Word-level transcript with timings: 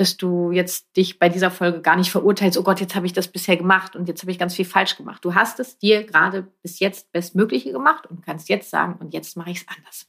dass 0.00 0.16
du 0.16 0.50
jetzt 0.50 0.96
dich 0.96 1.18
bei 1.18 1.28
dieser 1.28 1.50
Folge 1.50 1.82
gar 1.82 1.94
nicht 1.94 2.10
verurteilst, 2.10 2.56
oh 2.56 2.62
Gott, 2.62 2.80
jetzt 2.80 2.94
habe 2.94 3.04
ich 3.04 3.12
das 3.12 3.28
bisher 3.28 3.58
gemacht 3.58 3.94
und 3.94 4.08
jetzt 4.08 4.22
habe 4.22 4.30
ich 4.30 4.38
ganz 4.38 4.54
viel 4.54 4.64
falsch 4.64 4.96
gemacht. 4.96 5.22
Du 5.22 5.34
hast 5.34 5.60
es 5.60 5.76
dir 5.76 6.04
gerade 6.04 6.48
bis 6.62 6.78
jetzt 6.78 7.12
Bestmögliche 7.12 7.70
gemacht 7.70 8.06
und 8.06 8.24
kannst 8.24 8.48
jetzt 8.48 8.70
sagen, 8.70 8.96
und 8.98 9.12
jetzt 9.12 9.36
mache 9.36 9.50
ich 9.50 9.58
es 9.58 9.66
anders. 9.68 10.06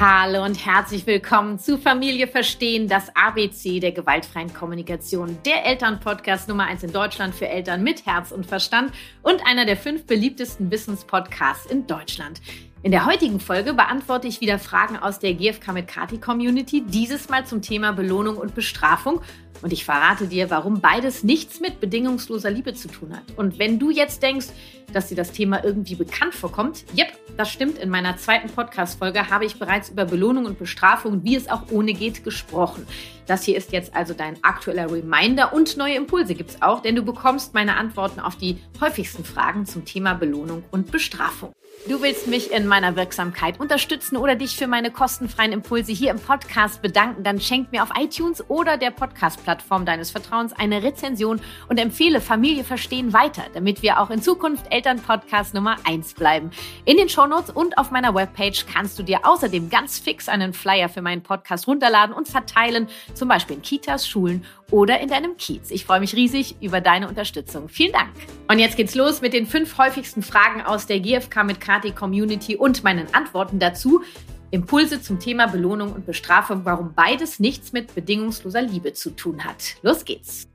Hallo 0.00 0.44
und 0.44 0.66
herzlich 0.66 1.06
willkommen 1.06 1.58
zu 1.60 1.78
Familie 1.78 2.26
Verstehen, 2.26 2.88
das 2.88 3.14
ABC 3.14 3.78
der 3.78 3.92
gewaltfreien 3.92 4.52
Kommunikation, 4.52 5.38
der 5.44 5.66
Elternpodcast 5.66 6.48
Nummer 6.48 6.64
1 6.64 6.84
in 6.84 6.92
Deutschland 6.92 7.34
für 7.34 7.46
Eltern 7.46 7.84
mit 7.84 8.06
Herz 8.06 8.32
und 8.32 8.46
Verstand 8.46 8.92
und 9.22 9.46
einer 9.46 9.66
der 9.66 9.76
fünf 9.76 10.06
beliebtesten 10.06 10.70
Wissenspodcasts 10.72 11.66
in 11.66 11.86
Deutschland. 11.86 12.40
In 12.82 12.92
der 12.92 13.04
heutigen 13.04 13.40
Folge 13.40 13.74
beantworte 13.74 14.26
ich 14.26 14.40
wieder 14.40 14.58
Fragen 14.58 14.96
aus 14.96 15.18
der 15.18 15.34
GFK 15.34 15.74
mit 15.74 15.86
Kati 15.86 16.16
Community, 16.16 16.80
dieses 16.80 17.28
Mal 17.28 17.44
zum 17.44 17.60
Thema 17.60 17.92
Belohnung 17.92 18.38
und 18.38 18.54
Bestrafung. 18.54 19.20
Und 19.60 19.74
ich 19.74 19.84
verrate 19.84 20.28
dir, 20.28 20.48
warum 20.48 20.80
beides 20.80 21.22
nichts 21.22 21.60
mit 21.60 21.78
bedingungsloser 21.78 22.50
Liebe 22.50 22.72
zu 22.72 22.88
tun 22.88 23.14
hat. 23.14 23.36
Und 23.36 23.58
wenn 23.58 23.78
du 23.78 23.90
jetzt 23.90 24.22
denkst, 24.22 24.46
dass 24.94 25.08
dir 25.08 25.14
das 25.14 25.32
Thema 25.32 25.62
irgendwie 25.62 25.94
bekannt 25.94 26.34
vorkommt, 26.34 26.86
yep, 26.96 27.08
das 27.36 27.50
stimmt. 27.50 27.76
In 27.76 27.90
meiner 27.90 28.16
zweiten 28.16 28.48
Podcast-Folge 28.48 29.28
habe 29.28 29.44
ich 29.44 29.58
bereits 29.58 29.90
über 29.90 30.06
Belohnung 30.06 30.46
und 30.46 30.58
Bestrafung 30.58 31.22
wie 31.22 31.36
es 31.36 31.50
auch 31.50 31.70
ohne 31.70 31.92
geht 31.92 32.24
gesprochen. 32.24 32.86
Das 33.26 33.44
hier 33.44 33.58
ist 33.58 33.72
jetzt 33.72 33.94
also 33.94 34.14
dein 34.14 34.42
aktueller 34.42 34.90
Reminder 34.90 35.52
und 35.52 35.76
neue 35.76 35.96
Impulse 35.96 36.34
gibt 36.34 36.52
es 36.52 36.62
auch, 36.62 36.80
denn 36.80 36.96
du 36.96 37.02
bekommst 37.02 37.52
meine 37.52 37.76
Antworten 37.76 38.20
auf 38.20 38.36
die 38.36 38.56
häufigsten 38.80 39.22
Fragen 39.22 39.66
zum 39.66 39.84
Thema 39.84 40.14
Belohnung 40.14 40.64
und 40.70 40.90
Bestrafung. 40.90 41.52
Du 41.88 42.02
willst 42.02 42.26
mich 42.26 42.52
in 42.52 42.66
meiner 42.66 42.94
Wirksamkeit 42.94 43.58
unterstützen 43.58 44.18
oder 44.18 44.34
dich 44.34 44.54
für 44.54 44.66
meine 44.66 44.90
kostenfreien 44.90 45.52
Impulse 45.52 45.92
hier 45.92 46.10
im 46.10 46.20
Podcast 46.20 46.82
bedanken, 46.82 47.22
dann 47.22 47.40
schenk 47.40 47.72
mir 47.72 47.82
auf 47.82 47.88
iTunes 47.98 48.44
oder 48.50 48.76
der 48.76 48.90
Podcast-Plattform 48.90 49.86
deines 49.86 50.10
Vertrauens 50.10 50.52
eine 50.52 50.82
Rezension 50.82 51.40
und 51.70 51.80
empfehle 51.80 52.20
Familie 52.20 52.64
verstehen 52.64 53.14
weiter, 53.14 53.44
damit 53.54 53.80
wir 53.80 53.98
auch 53.98 54.10
in 54.10 54.20
Zukunft 54.20 54.70
Elternpodcast 54.70 55.54
Nummer 55.54 55.78
1 55.84 56.12
bleiben. 56.14 56.50
In 56.84 56.98
den 56.98 57.08
Shownotes 57.08 57.48
und 57.48 57.78
auf 57.78 57.90
meiner 57.90 58.14
Webpage 58.14 58.66
kannst 58.66 58.98
du 58.98 59.02
dir 59.02 59.20
außerdem 59.24 59.70
ganz 59.70 59.98
fix 59.98 60.28
einen 60.28 60.52
Flyer 60.52 60.90
für 60.90 61.00
meinen 61.00 61.22
Podcast 61.22 61.66
runterladen 61.66 62.14
und 62.14 62.28
verteilen, 62.28 62.88
zum 63.14 63.28
Beispiel 63.28 63.56
in 63.56 63.62
Kitas, 63.62 64.06
Schulen 64.06 64.44
oder 64.70 65.00
in 65.00 65.08
deinem 65.08 65.36
Kiez. 65.36 65.70
Ich 65.70 65.84
freue 65.84 66.00
mich 66.00 66.14
riesig 66.14 66.56
über 66.60 66.80
deine 66.80 67.08
Unterstützung. 67.08 67.68
Vielen 67.68 67.92
Dank. 67.92 68.10
Und 68.48 68.58
jetzt 68.58 68.76
geht's 68.76 68.94
los 68.94 69.20
mit 69.20 69.32
den 69.32 69.46
fünf 69.46 69.76
häufigsten 69.78 70.22
Fragen 70.22 70.62
aus 70.62 70.86
der 70.86 71.00
GFK 71.00 71.44
mit 71.44 71.60
KT 71.60 71.94
Community 71.94 72.56
und 72.56 72.84
meinen 72.84 73.12
Antworten 73.14 73.58
dazu. 73.58 74.02
Impulse 74.50 75.00
zum 75.00 75.20
Thema 75.20 75.46
Belohnung 75.46 75.92
und 75.92 76.06
Bestrafung, 76.06 76.64
warum 76.64 76.94
beides 76.94 77.38
nichts 77.38 77.72
mit 77.72 77.94
bedingungsloser 77.94 78.62
Liebe 78.62 78.92
zu 78.92 79.10
tun 79.10 79.44
hat. 79.44 79.76
Los 79.82 80.04
geht's. 80.04 80.48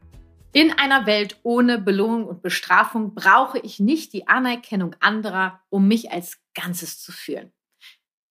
In 0.52 0.72
einer 0.72 1.06
Welt 1.06 1.38
ohne 1.44 1.80
Belohnung 1.80 2.26
und 2.26 2.42
Bestrafung 2.42 3.14
brauche 3.14 3.60
ich 3.60 3.80
nicht 3.80 4.14
die 4.14 4.28
Anerkennung 4.28 4.96
anderer, 5.02 5.62
um 5.70 5.88
mich 5.88 6.12
als 6.12 6.40
Ganzes 6.54 7.02
zu 7.02 7.12
fühlen. 7.12 7.52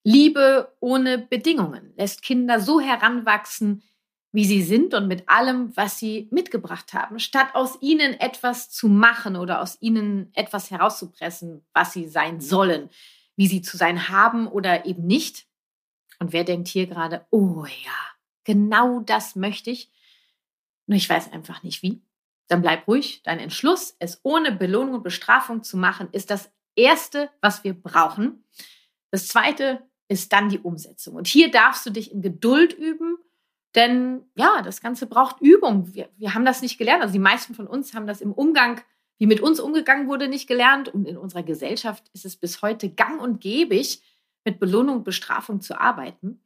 Liebe 0.05 0.75
ohne 0.81 1.19
Bedingungen 1.19 1.93
lässt 1.97 2.23
Kinder 2.23 2.61
so 2.61 2.81
heranwachsen, 2.81 3.83
wie 4.35 4.45
sie 4.45 4.65
sind 4.65 4.95
und 4.95 5.07
mit 5.07 5.29
allem, 5.29 5.77
was 5.77 6.01
sie 6.01 6.27
mitgebracht 6.33 6.93
haben, 6.93 7.21
statt 7.21 7.55
aus 7.55 7.79
ihnen 7.81 8.15
etwas 8.15 8.69
zu 8.69 8.89
machen 8.89 9.37
oder 9.37 9.63
aus 9.63 9.79
ihnen 9.81 10.35
etwas 10.35 10.73
herauszupressen, 10.73 11.65
was 11.73 11.93
sie 11.93 12.09
sein 12.09 12.41
sollen, 12.41 12.91
wie 13.37 13.47
sie 13.47 13.63
zu 13.63 13.77
sein 13.77 14.09
haben 14.09 14.49
oder 14.49 14.87
eben 14.87 15.07
nicht. 15.07 15.47
Und 16.19 16.33
wer 16.33 16.43
denkt 16.43 16.67
hier 16.67 16.89
gerade, 16.89 17.25
oh 17.31 17.65
ja, 17.65 17.93
genau 18.43 18.99
das 18.99 19.37
möchte 19.37 19.71
ich, 19.71 19.93
nur 20.87 20.97
ich 20.97 21.09
weiß 21.09 21.33
einfach 21.33 21.63
nicht 21.63 21.85
wie. 21.85 22.03
Dann 22.48 22.61
bleib 22.61 22.89
ruhig. 22.89 23.23
Dein 23.23 23.39
Entschluss, 23.39 23.95
es 24.01 24.19
ohne 24.25 24.51
Belohnung 24.51 24.97
und 24.97 25.05
Bestrafung 25.05 25.63
zu 25.63 25.77
machen, 25.77 26.08
ist 26.11 26.31
das 26.31 26.51
Erste, 26.75 27.31
was 27.41 27.63
wir 27.63 27.73
brauchen. 27.73 28.45
Das 29.13 29.29
Zweite 29.29 29.89
ist 30.08 30.33
dann 30.33 30.48
die 30.48 30.58
Umsetzung. 30.58 31.14
Und 31.14 31.29
hier 31.29 31.53
darfst 31.53 31.87
du 31.87 31.91
dich 31.91 32.11
in 32.11 32.20
Geduld 32.20 32.73
üben 32.73 33.17
denn 33.74 34.23
ja, 34.35 34.62
das 34.62 34.80
Ganze 34.80 35.07
braucht 35.07 35.40
Übung. 35.40 35.92
Wir, 35.95 36.08
wir 36.17 36.35
haben 36.35 36.45
das 36.45 36.62
nicht 36.62 36.79
gelernt. 36.79 37.02
Also 37.02 37.12
die 37.12 37.18
meisten 37.18 37.55
von 37.55 37.67
uns 37.67 37.95
haben 37.95 38.07
das 38.07 38.20
im 38.20 38.33
Umgang, 38.33 38.80
wie 39.18 39.27
mit 39.27 39.40
uns 39.40 39.61
umgegangen 39.61 40.08
wurde, 40.08 40.29
nicht 40.29 40.46
gelernt. 40.46 40.89
Und 40.89 41.07
in 41.07 41.17
unserer 41.17 41.42
Gesellschaft 41.42 42.08
ist 42.13 42.24
es 42.24 42.36
bis 42.36 42.63
heute 42.63 42.89
gang 42.89 43.20
und 43.20 43.40
gäbig, 43.40 44.02
mit 44.45 44.61
Belohnung 44.61 44.98
und 44.98 45.05
Bestrafung 45.05 45.61
zu 45.61 45.80
arbeiten. 45.80 46.45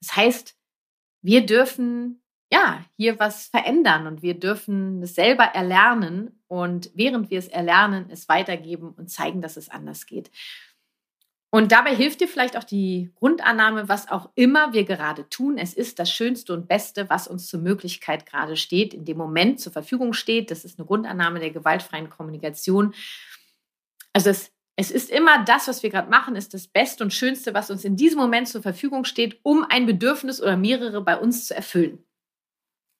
Das 0.00 0.16
heißt, 0.16 0.56
wir 1.22 1.46
dürfen 1.46 2.22
ja 2.52 2.84
hier 2.96 3.18
was 3.18 3.46
verändern 3.48 4.06
und 4.06 4.22
wir 4.22 4.38
dürfen 4.38 5.02
es 5.02 5.14
selber 5.14 5.44
erlernen 5.44 6.40
und 6.48 6.90
während 6.94 7.30
wir 7.30 7.38
es 7.38 7.48
erlernen, 7.48 8.06
es 8.10 8.28
weitergeben 8.28 8.90
und 8.90 9.10
zeigen, 9.10 9.40
dass 9.40 9.56
es 9.56 9.68
anders 9.68 10.06
geht. 10.06 10.30
Und 11.50 11.72
dabei 11.72 11.94
hilft 11.94 12.20
dir 12.20 12.28
vielleicht 12.28 12.56
auch 12.56 12.64
die 12.64 13.12
Grundannahme, 13.14 13.88
was 13.88 14.10
auch 14.10 14.30
immer 14.34 14.72
wir 14.72 14.84
gerade 14.84 15.28
tun. 15.28 15.58
Es 15.58 15.74
ist 15.74 15.98
das 15.98 16.10
Schönste 16.10 16.52
und 16.52 16.68
Beste, 16.68 17.08
was 17.08 17.28
uns 17.28 17.46
zur 17.46 17.60
Möglichkeit 17.60 18.26
gerade 18.26 18.56
steht, 18.56 18.92
in 18.92 19.04
dem 19.04 19.16
Moment 19.16 19.60
zur 19.60 19.72
Verfügung 19.72 20.12
steht. 20.12 20.50
Das 20.50 20.64
ist 20.64 20.78
eine 20.78 20.86
Grundannahme 20.86 21.38
der 21.38 21.50
gewaltfreien 21.50 22.10
Kommunikation. 22.10 22.94
Also 24.12 24.30
es, 24.30 24.50
es 24.74 24.90
ist 24.90 25.08
immer 25.08 25.44
das, 25.44 25.68
was 25.68 25.82
wir 25.82 25.90
gerade 25.90 26.10
machen, 26.10 26.36
ist 26.36 26.52
das 26.52 26.66
Beste 26.66 27.04
und 27.04 27.14
Schönste, 27.14 27.54
was 27.54 27.70
uns 27.70 27.84
in 27.84 27.96
diesem 27.96 28.18
Moment 28.18 28.48
zur 28.48 28.62
Verfügung 28.62 29.04
steht, 29.04 29.38
um 29.42 29.64
ein 29.64 29.86
Bedürfnis 29.86 30.42
oder 30.42 30.56
mehrere 30.56 31.00
bei 31.02 31.16
uns 31.16 31.46
zu 31.46 31.54
erfüllen. 31.54 32.04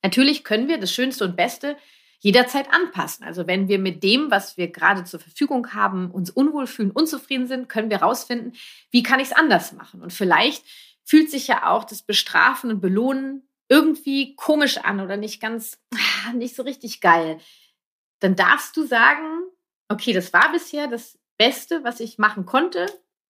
Natürlich 0.03 0.45
können 0.45 0.69
wir 0.69 0.79
das 0.79 0.93
Schönste 0.93 1.25
und 1.25 1.37
Beste 1.37 1.77
jederzeit 2.27 2.75
anpassen. 2.75 3.25
Also 3.25 3.47
wenn 3.47 3.69
wir 3.69 3.79
mit 3.79 4.03
dem, 4.03 4.33
was 4.33 4.57
wir 4.57 4.73
gerade 4.73 5.05
zur 5.05 5.21
Verfügung 5.21 5.75
haben, 5.75 6.11
uns 6.11 6.29
unwohl 6.29 6.67
fühlen, 6.67 6.91
unzufrieden 6.91 7.47
sind, 7.47 7.69
können 7.69 7.89
wir 7.89 8.01
herausfinden, 8.01 8.53
wie 8.91 9.05
kann 9.05 9.21
ich 9.21 9.29
es 9.29 9.33
anders 9.33 9.73
machen. 9.73 10.03
Und 10.03 10.13
vielleicht 10.13 10.65
fühlt 11.05 11.31
sich 11.31 11.47
ja 11.47 11.71
auch 11.71 11.85
das 11.85 12.03
Bestrafen 12.03 12.73
und 12.73 12.81
Belohnen 12.81 13.49
irgendwie 13.69 14.35
komisch 14.35 14.79
an 14.79 14.99
oder 14.99 15.17
nicht 15.17 15.41
ganz, 15.41 15.79
ah, 15.95 16.33
nicht 16.33 16.57
so 16.57 16.65
richtig 16.65 17.01
geil. 17.01 17.39
Dann 18.19 18.35
darfst 18.35 18.77
du 18.77 18.85
sagen, 18.85 19.45
okay, 19.89 20.13
das 20.13 20.33
war 20.33 20.51
bisher 20.51 20.89
das 20.89 21.21
Beste, 21.39 21.85
was 21.85 22.01
ich 22.01 22.19
machen 22.19 22.45
konnte. 22.45 22.87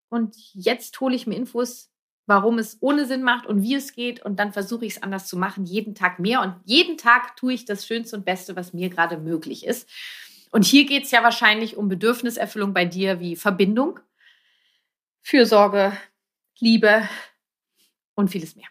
Und 0.09 0.35
jetzt 0.53 0.99
hole 1.01 1.15
ich 1.15 1.27
mir 1.27 1.35
Infos, 1.35 1.91
warum 2.27 2.59
es 2.59 2.77
ohne 2.81 3.05
Sinn 3.05 3.23
macht 3.23 3.47
und 3.47 3.63
wie 3.63 3.73
es 3.73 3.93
geht. 3.93 4.23
Und 4.23 4.37
dann 4.37 4.53
versuche 4.53 4.85
ich 4.85 4.97
es 4.97 5.03
anders 5.03 5.27
zu 5.27 5.37
machen, 5.37 5.65
jeden 5.65 5.95
Tag 5.95 6.19
mehr. 6.19 6.41
Und 6.41 6.55
jeden 6.65 6.97
Tag 6.97 7.35
tue 7.37 7.53
ich 7.53 7.65
das 7.65 7.87
Schönste 7.87 8.17
und 8.17 8.25
Beste, 8.25 8.55
was 8.55 8.73
mir 8.73 8.89
gerade 8.89 9.17
möglich 9.17 9.65
ist. 9.65 9.89
Und 10.51 10.65
hier 10.65 10.85
geht 10.85 11.05
es 11.05 11.11
ja 11.11 11.23
wahrscheinlich 11.23 11.77
um 11.77 11.87
Bedürfniserfüllung 11.87 12.73
bei 12.73 12.85
dir 12.85 13.19
wie 13.19 13.35
Verbindung, 13.35 13.99
Fürsorge, 15.21 15.97
Liebe 16.59 17.07
und 18.15 18.29
vieles 18.29 18.55
mehr. 18.55 18.67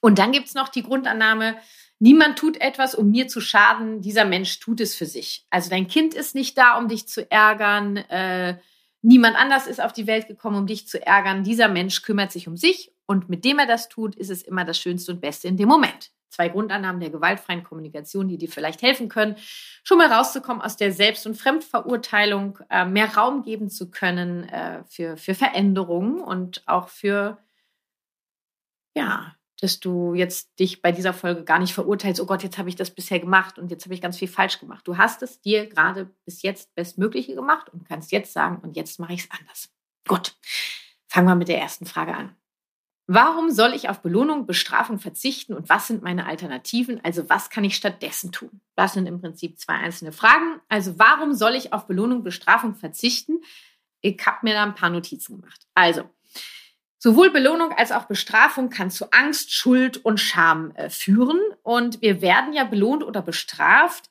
Und 0.00 0.18
dann 0.18 0.32
gibt 0.32 0.48
es 0.48 0.54
noch 0.54 0.68
die 0.68 0.82
Grundannahme, 0.82 1.56
niemand 1.98 2.38
tut 2.38 2.60
etwas, 2.60 2.94
um 2.94 3.10
mir 3.10 3.28
zu 3.28 3.40
schaden, 3.40 4.00
dieser 4.00 4.24
Mensch 4.24 4.60
tut 4.60 4.80
es 4.80 4.94
für 4.94 5.06
sich. 5.06 5.46
Also 5.50 5.70
dein 5.70 5.88
Kind 5.88 6.14
ist 6.14 6.34
nicht 6.34 6.56
da, 6.56 6.78
um 6.78 6.88
dich 6.88 7.08
zu 7.08 7.30
ärgern. 7.30 7.96
Äh, 7.96 8.58
Niemand 9.02 9.36
anders 9.36 9.66
ist 9.66 9.80
auf 9.80 9.92
die 9.92 10.06
Welt 10.06 10.26
gekommen, 10.26 10.56
um 10.56 10.66
dich 10.66 10.88
zu 10.88 11.04
ärgern. 11.04 11.44
Dieser 11.44 11.68
Mensch 11.68 12.02
kümmert 12.02 12.32
sich 12.32 12.48
um 12.48 12.56
sich 12.56 12.92
und 13.06 13.28
mit 13.28 13.44
dem 13.44 13.58
er 13.58 13.66
das 13.66 13.88
tut, 13.88 14.14
ist 14.16 14.30
es 14.30 14.42
immer 14.42 14.64
das 14.64 14.78
Schönste 14.78 15.12
und 15.12 15.20
Beste 15.20 15.48
in 15.48 15.56
dem 15.56 15.68
Moment. 15.68 16.10
Zwei 16.28 16.48
Grundannahmen 16.48 17.00
der 17.00 17.10
gewaltfreien 17.10 17.62
Kommunikation, 17.62 18.28
die 18.28 18.36
dir 18.36 18.48
vielleicht 18.48 18.82
helfen 18.82 19.08
können, 19.08 19.36
schon 19.84 19.98
mal 19.98 20.12
rauszukommen 20.12 20.60
aus 20.60 20.76
der 20.76 20.92
Selbst- 20.92 21.26
und 21.26 21.36
Fremdverurteilung, 21.36 22.58
äh, 22.68 22.84
mehr 22.84 23.14
Raum 23.14 23.42
geben 23.42 23.70
zu 23.70 23.90
können 23.90 24.48
äh, 24.48 24.82
für, 24.88 25.16
für 25.16 25.34
Veränderungen 25.34 26.20
und 26.20 26.62
auch 26.66 26.88
für 26.88 27.38
ja, 28.96 29.36
dass 29.60 29.80
du 29.80 30.14
jetzt 30.14 30.58
dich 30.58 30.82
bei 30.82 30.92
dieser 30.92 31.12
Folge 31.12 31.44
gar 31.44 31.58
nicht 31.58 31.72
verurteilst, 31.72 32.20
oh 32.20 32.26
Gott, 32.26 32.42
jetzt 32.42 32.58
habe 32.58 32.68
ich 32.68 32.76
das 32.76 32.90
bisher 32.90 33.20
gemacht 33.20 33.58
und 33.58 33.70
jetzt 33.70 33.84
habe 33.84 33.94
ich 33.94 34.02
ganz 34.02 34.18
viel 34.18 34.28
falsch 34.28 34.60
gemacht. 34.60 34.86
Du 34.86 34.98
hast 34.98 35.22
es 35.22 35.40
dir 35.40 35.66
gerade 35.66 36.10
bis 36.24 36.42
jetzt 36.42 36.74
Bestmögliche 36.74 37.34
gemacht 37.34 37.68
und 37.72 37.88
kannst 37.88 38.12
jetzt 38.12 38.32
sagen, 38.32 38.58
und 38.62 38.76
jetzt 38.76 39.00
mache 39.00 39.14
ich 39.14 39.24
es 39.24 39.30
anders. 39.30 39.70
Gut, 40.06 40.36
fangen 41.08 41.28
wir 41.28 41.34
mit 41.34 41.48
der 41.48 41.60
ersten 41.60 41.86
Frage 41.86 42.14
an. 42.14 42.36
Warum 43.08 43.52
soll 43.52 43.72
ich 43.72 43.88
auf 43.88 44.02
Belohnung, 44.02 44.46
Bestrafung 44.46 44.98
verzichten 44.98 45.54
und 45.54 45.68
was 45.68 45.86
sind 45.86 46.02
meine 46.02 46.26
Alternativen? 46.26 47.00
Also 47.04 47.28
was 47.28 47.50
kann 47.50 47.62
ich 47.62 47.76
stattdessen 47.76 48.32
tun? 48.32 48.60
Das 48.74 48.94
sind 48.94 49.06
im 49.06 49.20
Prinzip 49.20 49.60
zwei 49.60 49.74
einzelne 49.74 50.10
Fragen. 50.10 50.60
Also 50.68 50.98
warum 50.98 51.32
soll 51.32 51.54
ich 51.54 51.72
auf 51.72 51.86
Belohnung, 51.86 52.24
Bestrafung 52.24 52.74
verzichten? 52.74 53.40
Ich 54.00 54.20
habe 54.26 54.38
mir 54.42 54.54
da 54.54 54.64
ein 54.64 54.74
paar 54.74 54.90
Notizen 54.90 55.40
gemacht. 55.40 55.68
Also 55.74 56.02
Sowohl 56.98 57.30
Belohnung 57.30 57.72
als 57.72 57.92
auch 57.92 58.04
Bestrafung 58.04 58.70
kann 58.70 58.90
zu 58.90 59.10
Angst, 59.10 59.52
Schuld 59.52 60.04
und 60.04 60.18
Scham 60.18 60.70
äh, 60.72 60.88
führen. 60.88 61.40
Und 61.62 62.00
wir 62.00 62.22
werden 62.22 62.52
ja 62.52 62.64
belohnt 62.64 63.04
oder 63.04 63.22
bestraft, 63.22 64.10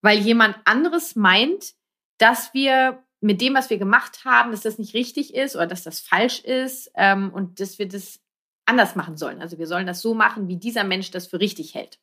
weil 0.00 0.18
jemand 0.18 0.56
anderes 0.64 1.14
meint, 1.14 1.74
dass 2.18 2.54
wir 2.54 3.02
mit 3.20 3.40
dem, 3.40 3.54
was 3.54 3.70
wir 3.70 3.78
gemacht 3.78 4.24
haben, 4.24 4.50
dass 4.50 4.62
das 4.62 4.78
nicht 4.78 4.94
richtig 4.94 5.34
ist 5.34 5.54
oder 5.54 5.66
dass 5.66 5.84
das 5.84 6.00
falsch 6.00 6.40
ist 6.40 6.90
ähm, 6.94 7.30
und 7.32 7.60
dass 7.60 7.78
wir 7.78 7.86
das 7.86 8.20
anders 8.64 8.96
machen 8.96 9.16
sollen. 9.16 9.40
Also 9.40 9.58
wir 9.58 9.66
sollen 9.66 9.86
das 9.86 10.00
so 10.00 10.14
machen, 10.14 10.48
wie 10.48 10.56
dieser 10.56 10.84
Mensch 10.84 11.10
das 11.10 11.26
für 11.26 11.38
richtig 11.38 11.74
hält. 11.74 12.00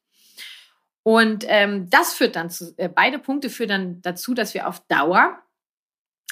Und 1.04 1.46
ähm, 1.48 1.90
das 1.90 2.14
führt 2.14 2.36
dann 2.36 2.50
zu, 2.50 2.74
äh, 2.78 2.90
beide 2.90 3.20
Punkte 3.20 3.50
führen 3.50 3.70
dann 3.70 4.02
dazu, 4.02 4.34
dass 4.34 4.54
wir 4.54 4.68
auf 4.68 4.80
Dauer 4.88 5.42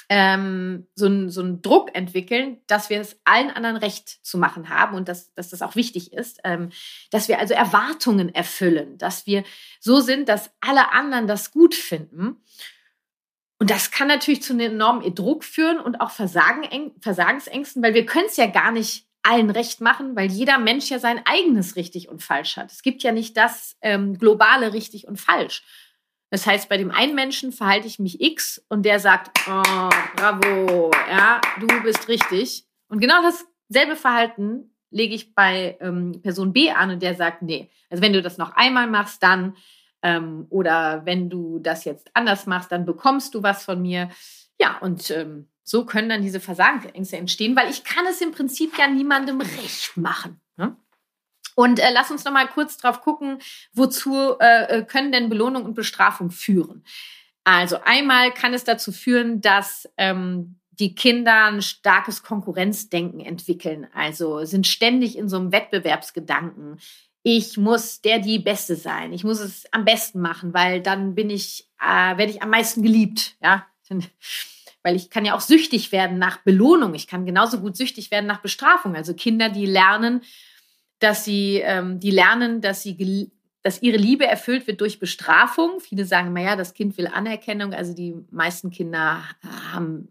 ähm, 0.08 0.86
so, 0.94 1.06
ein, 1.06 1.30
so 1.30 1.42
einen 1.42 1.60
Druck 1.60 1.94
entwickeln, 1.94 2.58
dass 2.66 2.88
wir 2.88 3.00
es 3.00 3.20
allen 3.24 3.50
anderen 3.50 3.76
recht 3.76 4.24
zu 4.24 4.38
machen 4.38 4.70
haben 4.70 4.96
und 4.96 5.08
dass, 5.08 5.34
dass 5.34 5.50
das 5.50 5.60
auch 5.60 5.76
wichtig 5.76 6.12
ist, 6.12 6.40
ähm, 6.44 6.70
dass 7.10 7.28
wir 7.28 7.38
also 7.38 7.54
Erwartungen 7.54 8.34
erfüllen, 8.34 8.96
dass 8.98 9.26
wir 9.26 9.44
so 9.80 10.00
sind, 10.00 10.28
dass 10.28 10.50
alle 10.60 10.92
anderen 10.92 11.26
das 11.26 11.50
gut 11.50 11.74
finden. 11.74 12.42
Und 13.58 13.70
das 13.70 13.90
kann 13.90 14.08
natürlich 14.08 14.42
zu 14.42 14.52
einem 14.52 14.72
enormen 14.72 15.14
Druck 15.14 15.44
führen 15.44 15.80
und 15.80 16.00
auch 16.00 16.10
Versagen, 16.10 16.92
Versagensängsten, 17.00 17.82
weil 17.82 17.94
wir 17.94 18.06
können 18.06 18.26
es 18.26 18.36
ja 18.36 18.46
gar 18.46 18.70
nicht 18.70 19.06
allen 19.22 19.50
recht 19.50 19.80
machen, 19.80 20.16
weil 20.16 20.30
jeder 20.30 20.58
Mensch 20.58 20.90
ja 20.90 20.98
sein 20.98 21.20
eigenes 21.26 21.76
richtig 21.76 22.08
und 22.08 22.22
falsch 22.22 22.56
hat. 22.56 22.72
Es 22.72 22.82
gibt 22.82 23.02
ja 23.02 23.12
nicht 23.12 23.36
das 23.36 23.76
ähm, 23.82 24.16
globale 24.16 24.72
richtig 24.72 25.06
und 25.06 25.18
falsch. 25.18 25.64
Das 26.30 26.46
heißt, 26.46 26.68
bei 26.68 26.76
dem 26.76 26.90
einen 26.90 27.14
Menschen 27.14 27.52
verhalte 27.52 27.86
ich 27.86 27.98
mich 27.98 28.20
X 28.20 28.64
und 28.68 28.84
der 28.84 29.00
sagt, 29.00 29.30
oh, 29.48 29.90
bravo, 30.16 30.90
ja, 31.08 31.40
du 31.58 31.66
bist 31.82 32.08
richtig. 32.08 32.64
Und 32.88 33.00
genau 33.00 33.16
dasselbe 33.22 33.96
Verhalten 33.96 34.74
lege 34.90 35.14
ich 35.14 35.34
bei 35.34 35.76
ähm, 35.80 36.20
Person 36.22 36.52
B 36.52 36.70
an 36.70 36.90
und 36.90 37.02
der 37.02 37.14
sagt, 37.14 37.42
nee. 37.42 37.70
Also 37.90 38.02
wenn 38.02 38.12
du 38.12 38.22
das 38.22 38.38
noch 38.38 38.52
einmal 38.56 38.86
machst, 38.86 39.22
dann 39.22 39.56
ähm, 40.02 40.46
oder 40.50 41.04
wenn 41.04 41.28
du 41.30 41.58
das 41.58 41.84
jetzt 41.84 42.10
anders 42.14 42.46
machst, 42.46 42.72
dann 42.72 42.84
bekommst 42.84 43.34
du 43.34 43.42
was 43.42 43.64
von 43.64 43.80
mir. 43.80 44.10
Ja, 44.60 44.78
und 44.78 45.10
ähm, 45.10 45.48
so 45.62 45.84
können 45.84 46.08
dann 46.08 46.22
diese 46.22 46.40
Versagensängste 46.40 47.16
entstehen, 47.16 47.56
weil 47.56 47.70
ich 47.70 47.84
kann 47.84 48.06
es 48.06 48.20
im 48.20 48.32
Prinzip 48.32 48.78
ja 48.78 48.86
niemandem 48.86 49.40
recht 49.40 49.96
machen. 49.96 50.40
Und 51.58 51.80
äh, 51.80 51.90
lass 51.92 52.12
uns 52.12 52.24
noch 52.24 52.30
mal 52.30 52.46
kurz 52.46 52.76
drauf 52.76 53.00
gucken, 53.00 53.40
wozu 53.72 54.38
äh, 54.38 54.78
äh, 54.78 54.84
können 54.84 55.10
denn 55.10 55.28
Belohnung 55.28 55.64
und 55.64 55.74
Bestrafung 55.74 56.30
führen? 56.30 56.84
Also 57.42 57.80
einmal 57.84 58.32
kann 58.32 58.54
es 58.54 58.62
dazu 58.62 58.92
führen, 58.92 59.40
dass 59.40 59.88
ähm, 59.96 60.60
die 60.70 60.94
Kinder 60.94 61.46
ein 61.46 61.60
starkes 61.60 62.22
Konkurrenzdenken 62.22 63.18
entwickeln. 63.18 63.88
Also 63.92 64.44
sind 64.44 64.68
ständig 64.68 65.18
in 65.18 65.28
so 65.28 65.36
einem 65.36 65.50
Wettbewerbsgedanken. 65.50 66.78
Ich 67.24 67.56
muss 67.56 68.02
der 68.02 68.20
die 68.20 68.38
Beste 68.38 68.76
sein. 68.76 69.12
Ich 69.12 69.24
muss 69.24 69.40
es 69.40 69.64
am 69.72 69.84
besten 69.84 70.20
machen, 70.20 70.54
weil 70.54 70.80
dann 70.80 71.16
bin 71.16 71.28
ich, 71.28 71.68
äh, 71.80 72.16
werde 72.16 72.30
ich 72.30 72.40
am 72.40 72.50
meisten 72.50 72.84
geliebt. 72.84 73.34
Ja, 73.42 73.66
weil 74.84 74.94
ich 74.94 75.10
kann 75.10 75.24
ja 75.24 75.34
auch 75.34 75.40
süchtig 75.40 75.90
werden 75.90 76.20
nach 76.20 76.36
Belohnung. 76.44 76.94
Ich 76.94 77.08
kann 77.08 77.26
genauso 77.26 77.58
gut 77.58 77.76
süchtig 77.76 78.12
werden 78.12 78.26
nach 78.26 78.42
Bestrafung. 78.42 78.94
Also 78.94 79.12
Kinder, 79.12 79.48
die 79.48 79.66
lernen, 79.66 80.22
dass 80.98 81.24
sie, 81.24 81.60
ähm, 81.64 82.00
die 82.00 82.10
lernen, 82.10 82.60
dass 82.60 82.82
sie 82.82 83.30
dass 83.62 83.82
ihre 83.82 83.96
Liebe 83.96 84.26
erfüllt 84.26 84.66
wird 84.66 84.80
durch 84.80 84.98
Bestrafung. 84.98 85.80
Viele 85.80 86.04
sagen 86.04 86.28
immer, 86.28 86.40
ja, 86.40 86.56
das 86.56 86.74
Kind 86.74 86.96
will 86.96 87.08
Anerkennung. 87.08 87.74
Also 87.74 87.92
die 87.92 88.14
meisten 88.30 88.70
Kinder 88.70 89.22
haben 89.72 90.08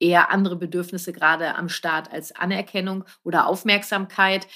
eher 0.00 0.30
andere 0.30 0.56
Bedürfnisse 0.56 1.12
gerade 1.12 1.54
am 1.54 1.68
Start 1.68 2.10
als 2.10 2.34
Anerkennung 2.34 3.04
oder 3.22 3.46
Aufmerksamkeit. 3.46 4.46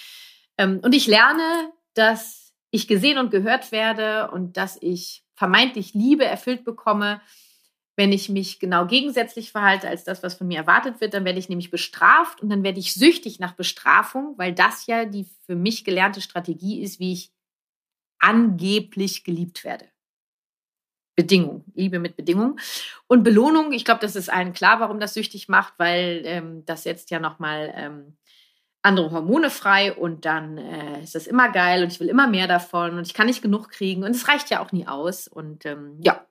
Ähm, 0.59 0.81
und 0.83 0.95
ich 0.95 1.07
lerne, 1.07 1.73
dass 1.95 2.53
ich 2.71 2.89
gesehen 2.89 3.19
und 3.19 3.31
gehört 3.31 3.71
werde 3.71 4.31
und 4.31 4.57
dass 4.57 4.79
ich 4.81 5.25
vermeintlich 5.35 5.95
Liebe 5.95 6.25
erfüllt 6.25 6.65
bekomme, 6.65 7.21
wenn 7.97 8.13
ich 8.13 8.29
mich 8.29 8.59
genau 8.59 8.87
gegensätzlich 8.87 9.53
verhalte 9.53 9.89
als 9.89 10.05
das, 10.05 10.23
was 10.23 10.35
von 10.35 10.47
mir 10.49 10.59
erwartet 10.59 11.01
wird, 11.01 11.15
dann 11.15 11.25
werde 11.25 11.39
ich 11.39 11.49
nämlich 11.49 11.71
bestraft 11.71 12.41
und 12.41 12.49
dann 12.49 12.63
werde 12.63 12.81
ich 12.81 12.95
süchtig 12.95 13.39
nach 13.39 13.53
Bestrafung, 13.53 14.35
weil 14.39 14.55
das 14.55 14.87
ja 14.87 15.05
die 15.05 15.27
für 15.47 15.57
mich 15.57 15.85
gelernte 15.85 16.21
Strategie 16.21 16.81
ist, 16.81 17.01
wie 17.01 17.13
ich 17.13 17.33
angeblich 18.19 19.25
geliebt 19.25 19.65
werde. 19.65 19.87
Bedingung, 21.15 21.65
Liebe 21.75 21.99
mit 21.99 22.17
Bedingung. 22.17 22.59
Und 23.07 23.23
Belohnung, 23.23 23.73
ich 23.73 23.85
glaube, 23.85 24.01
das 24.01 24.17
ist 24.17 24.33
allen 24.33 24.55
klar, 24.55 24.81
warum 24.81 24.99
das 24.99 25.13
süchtig 25.13 25.49
macht, 25.49 25.75
weil 25.77 26.23
ähm, 26.25 26.65
das 26.65 26.85
setzt 26.85 27.11
ja 27.11 27.21
nochmal 27.21 27.73
ähm, 27.77 28.17
andere 28.81 29.11
Hormone 29.11 29.51
frei 29.51 29.93
und 29.93 30.25
dann 30.25 30.57
äh, 30.57 31.03
ist 31.03 31.15
das 31.15 31.27
immer 31.27 31.53
geil 31.53 31.83
und 31.83 31.93
ich 31.93 32.01
will 32.01 32.09
immer 32.09 32.27
mehr 32.27 32.49
davon 32.49 32.97
und 32.97 33.07
ich 33.07 33.13
kann 33.13 33.27
nicht 33.27 33.43
genug 33.43 33.69
kriegen 33.69 34.03
und 34.03 34.11
es 34.13 34.27
reicht 34.27 34.49
ja 34.49 34.61
auch 34.61 34.73
nie 34.73 34.87
aus. 34.87 35.29
Und 35.29 35.67
ähm, 35.67 35.99
ja, 36.01 36.27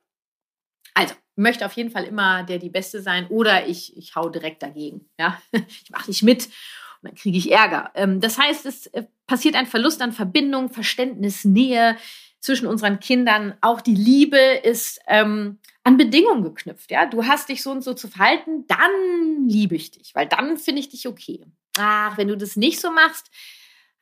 möchte 1.36 1.66
auf 1.66 1.72
jeden 1.74 1.90
Fall 1.90 2.04
immer 2.04 2.42
der 2.42 2.58
die 2.58 2.70
Beste 2.70 3.00
sein 3.00 3.26
oder 3.28 3.66
ich, 3.66 3.96
ich 3.96 4.14
hau 4.14 4.28
direkt 4.28 4.62
dagegen. 4.62 5.08
Ja? 5.18 5.40
Ich 5.84 5.90
mache 5.90 6.10
nicht 6.10 6.22
mit 6.22 6.46
und 6.46 7.10
dann 7.10 7.14
kriege 7.14 7.38
ich 7.38 7.50
Ärger. 7.50 7.90
Ähm, 7.94 8.20
das 8.20 8.38
heißt, 8.38 8.66
es 8.66 8.86
äh, 8.88 9.04
passiert 9.26 9.56
ein 9.56 9.66
Verlust 9.66 10.02
an 10.02 10.12
Verbindung, 10.12 10.70
Verständnis, 10.70 11.44
Nähe 11.44 11.96
zwischen 12.40 12.66
unseren 12.66 13.00
Kindern. 13.00 13.54
Auch 13.60 13.80
die 13.80 13.94
Liebe 13.94 14.38
ist 14.38 15.00
ähm, 15.06 15.58
an 15.84 15.96
Bedingungen 15.96 16.42
geknüpft. 16.42 16.90
Ja? 16.90 17.06
Du 17.06 17.24
hast 17.24 17.48
dich 17.48 17.62
so 17.62 17.70
und 17.70 17.82
so 17.82 17.94
zu 17.94 18.08
verhalten, 18.08 18.66
dann 18.66 19.48
liebe 19.48 19.74
ich 19.74 19.90
dich, 19.90 20.14
weil 20.14 20.26
dann 20.26 20.58
finde 20.58 20.80
ich 20.80 20.88
dich 20.88 21.08
okay. 21.08 21.44
Ach, 21.78 22.18
wenn 22.18 22.28
du 22.28 22.36
das 22.36 22.56
nicht 22.56 22.80
so 22.80 22.90
machst, 22.90 23.30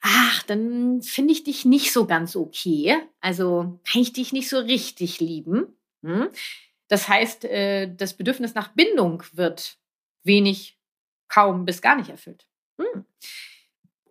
ach, 0.00 0.43
dann 0.44 1.03
finde 1.03 1.33
ich 1.33 1.44
dich 1.44 1.65
nicht 1.65 1.93
so 1.93 2.06
ganz 2.06 2.37
okay. 2.37 2.99
Also 3.21 3.81
kann 3.91 4.03
ich 4.03 4.12
dich 4.12 4.33
nicht 4.33 4.49
so 4.49 4.59
richtig 4.59 5.21
lieben. 5.21 5.67
Hm? 6.03 6.29
Das 6.91 7.09
heißt, 7.09 7.45
äh, 7.45 7.95
das 7.95 8.15
Bedürfnis 8.15 8.55
nach 8.55 8.69
Bindung 8.69 9.23
wird 9.33 9.79
wenig, 10.25 10.77
kaum 11.29 11.65
bis 11.65 11.81
gar 11.81 11.97
nicht 11.97 12.11
erfüllt. 12.11 12.47
Hm. 12.79 13.07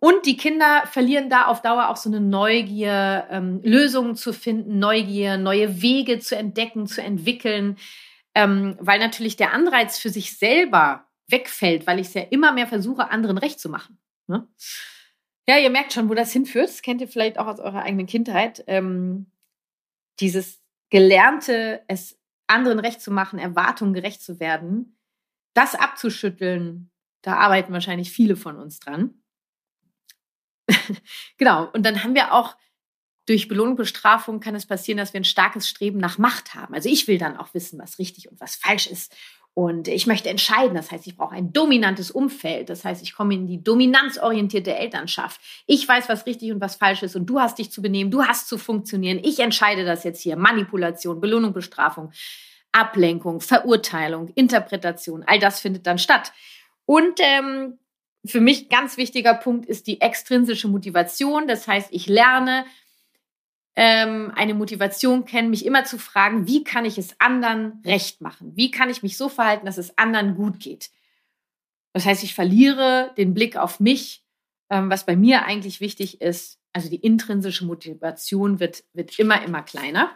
Und 0.00 0.24
die 0.24 0.38
Kinder 0.38 0.84
verlieren 0.86 1.28
da 1.28 1.44
auf 1.44 1.60
Dauer 1.60 1.90
auch 1.90 1.96
so 1.96 2.08
eine 2.08 2.22
Neugier, 2.22 3.26
ähm, 3.30 3.60
Lösungen 3.62 4.16
zu 4.16 4.32
finden, 4.32 4.78
Neugier, 4.78 5.36
neue 5.36 5.82
Wege 5.82 6.20
zu 6.20 6.36
entdecken, 6.36 6.86
zu 6.86 7.02
entwickeln, 7.02 7.76
ähm, 8.34 8.78
weil 8.80 8.98
natürlich 8.98 9.36
der 9.36 9.52
Anreiz 9.52 9.98
für 9.98 10.08
sich 10.08 10.38
selber 10.38 11.06
wegfällt, 11.28 11.86
weil 11.86 12.00
ich 12.00 12.08
es 12.08 12.14
ja 12.14 12.22
immer 12.22 12.50
mehr 12.52 12.66
versuche, 12.66 13.10
anderen 13.10 13.36
recht 13.36 13.60
zu 13.60 13.68
machen. 13.68 13.98
Ne? 14.26 14.48
Ja, 15.46 15.58
ihr 15.58 15.70
merkt 15.70 15.92
schon, 15.92 16.08
wo 16.08 16.14
das 16.14 16.32
hinführt. 16.32 16.70
Das 16.70 16.80
kennt 16.80 17.02
ihr 17.02 17.08
vielleicht 17.08 17.38
auch 17.38 17.46
aus 17.46 17.60
eurer 17.60 17.82
eigenen 17.82 18.06
Kindheit. 18.06 18.64
Ähm, 18.68 19.26
dieses 20.18 20.62
gelernte, 20.88 21.82
es 21.88 22.19
anderen 22.50 22.78
recht 22.78 23.00
zu 23.00 23.10
machen, 23.10 23.38
Erwartungen 23.38 23.94
gerecht 23.94 24.22
zu 24.22 24.40
werden, 24.40 24.98
das 25.54 25.74
abzuschütteln, 25.74 26.90
da 27.22 27.36
arbeiten 27.36 27.72
wahrscheinlich 27.72 28.12
viele 28.12 28.36
von 28.36 28.56
uns 28.56 28.78
dran. 28.78 29.22
genau. 31.38 31.70
Und 31.72 31.84
dann 31.84 32.02
haben 32.02 32.14
wir 32.14 32.32
auch 32.32 32.56
durch 33.26 33.48
Belohnung, 33.48 33.76
Bestrafung 33.76 34.40
kann 34.40 34.54
es 34.54 34.66
passieren, 34.66 34.98
dass 34.98 35.12
wir 35.12 35.20
ein 35.20 35.24
starkes 35.24 35.68
Streben 35.68 35.98
nach 35.98 36.18
Macht 36.18 36.54
haben. 36.54 36.74
Also 36.74 36.88
ich 36.88 37.06
will 37.06 37.18
dann 37.18 37.36
auch 37.36 37.54
wissen, 37.54 37.78
was 37.78 37.98
richtig 37.98 38.30
und 38.30 38.40
was 38.40 38.56
falsch 38.56 38.86
ist. 38.86 39.14
Und 39.54 39.88
ich 39.88 40.06
möchte 40.06 40.30
entscheiden. 40.30 40.74
Das 40.74 40.90
heißt, 40.90 41.06
ich 41.06 41.16
brauche 41.16 41.34
ein 41.34 41.52
dominantes 41.52 42.10
Umfeld. 42.10 42.70
Das 42.70 42.84
heißt, 42.84 43.02
ich 43.02 43.14
komme 43.14 43.34
in 43.34 43.46
die 43.46 43.62
dominanzorientierte 43.62 44.74
Elternschaft. 44.74 45.40
Ich 45.66 45.86
weiß, 45.86 46.08
was 46.08 46.26
richtig 46.26 46.52
und 46.52 46.60
was 46.60 46.76
falsch 46.76 47.02
ist. 47.02 47.16
Und 47.16 47.26
du 47.26 47.40
hast 47.40 47.58
dich 47.58 47.70
zu 47.70 47.82
benehmen. 47.82 48.10
Du 48.10 48.24
hast 48.24 48.48
zu 48.48 48.58
funktionieren. 48.58 49.20
Ich 49.22 49.40
entscheide 49.40 49.84
das 49.84 50.04
jetzt 50.04 50.22
hier. 50.22 50.36
Manipulation, 50.36 51.20
Belohnung, 51.20 51.52
Bestrafung, 51.52 52.12
Ablenkung, 52.72 53.40
Verurteilung, 53.40 54.28
Interpretation. 54.34 55.24
All 55.26 55.40
das 55.40 55.60
findet 55.60 55.86
dann 55.86 55.98
statt. 55.98 56.32
Und 56.86 57.18
ähm, 57.20 57.78
für 58.24 58.40
mich 58.40 58.68
ganz 58.68 58.96
wichtiger 58.96 59.34
Punkt 59.34 59.66
ist 59.66 59.86
die 59.86 60.00
extrinsische 60.00 60.68
Motivation. 60.68 61.48
Das 61.48 61.66
heißt, 61.66 61.88
ich 61.90 62.06
lerne 62.06 62.64
ähm, 63.76 64.32
eine 64.34 64.54
Motivation 64.54 65.24
kennen, 65.24 65.50
mich 65.50 65.64
immer 65.64 65.84
zu 65.84 65.98
fragen, 65.98 66.46
wie 66.46 66.64
kann 66.64 66.84
ich 66.84 66.98
es 66.98 67.14
anderen 67.18 67.80
recht 67.84 68.20
machen? 68.20 68.52
Wie 68.56 68.70
kann 68.70 68.90
ich 68.90 69.02
mich 69.02 69.16
so 69.16 69.28
verhalten, 69.28 69.66
dass 69.66 69.78
es 69.78 69.96
anderen 69.96 70.34
gut 70.34 70.60
geht? 70.60 70.90
Das 71.92 72.06
heißt, 72.06 72.22
ich 72.22 72.34
verliere 72.34 73.12
den 73.16 73.34
Blick 73.34 73.56
auf 73.56 73.80
mich, 73.80 74.24
ähm, 74.70 74.90
was 74.90 75.06
bei 75.06 75.16
mir 75.16 75.44
eigentlich 75.44 75.80
wichtig 75.80 76.20
ist. 76.20 76.58
Also 76.72 76.88
die 76.88 76.96
intrinsische 76.96 77.64
Motivation 77.64 78.60
wird, 78.60 78.84
wird 78.92 79.18
immer, 79.18 79.42
immer 79.42 79.62
kleiner. 79.62 80.10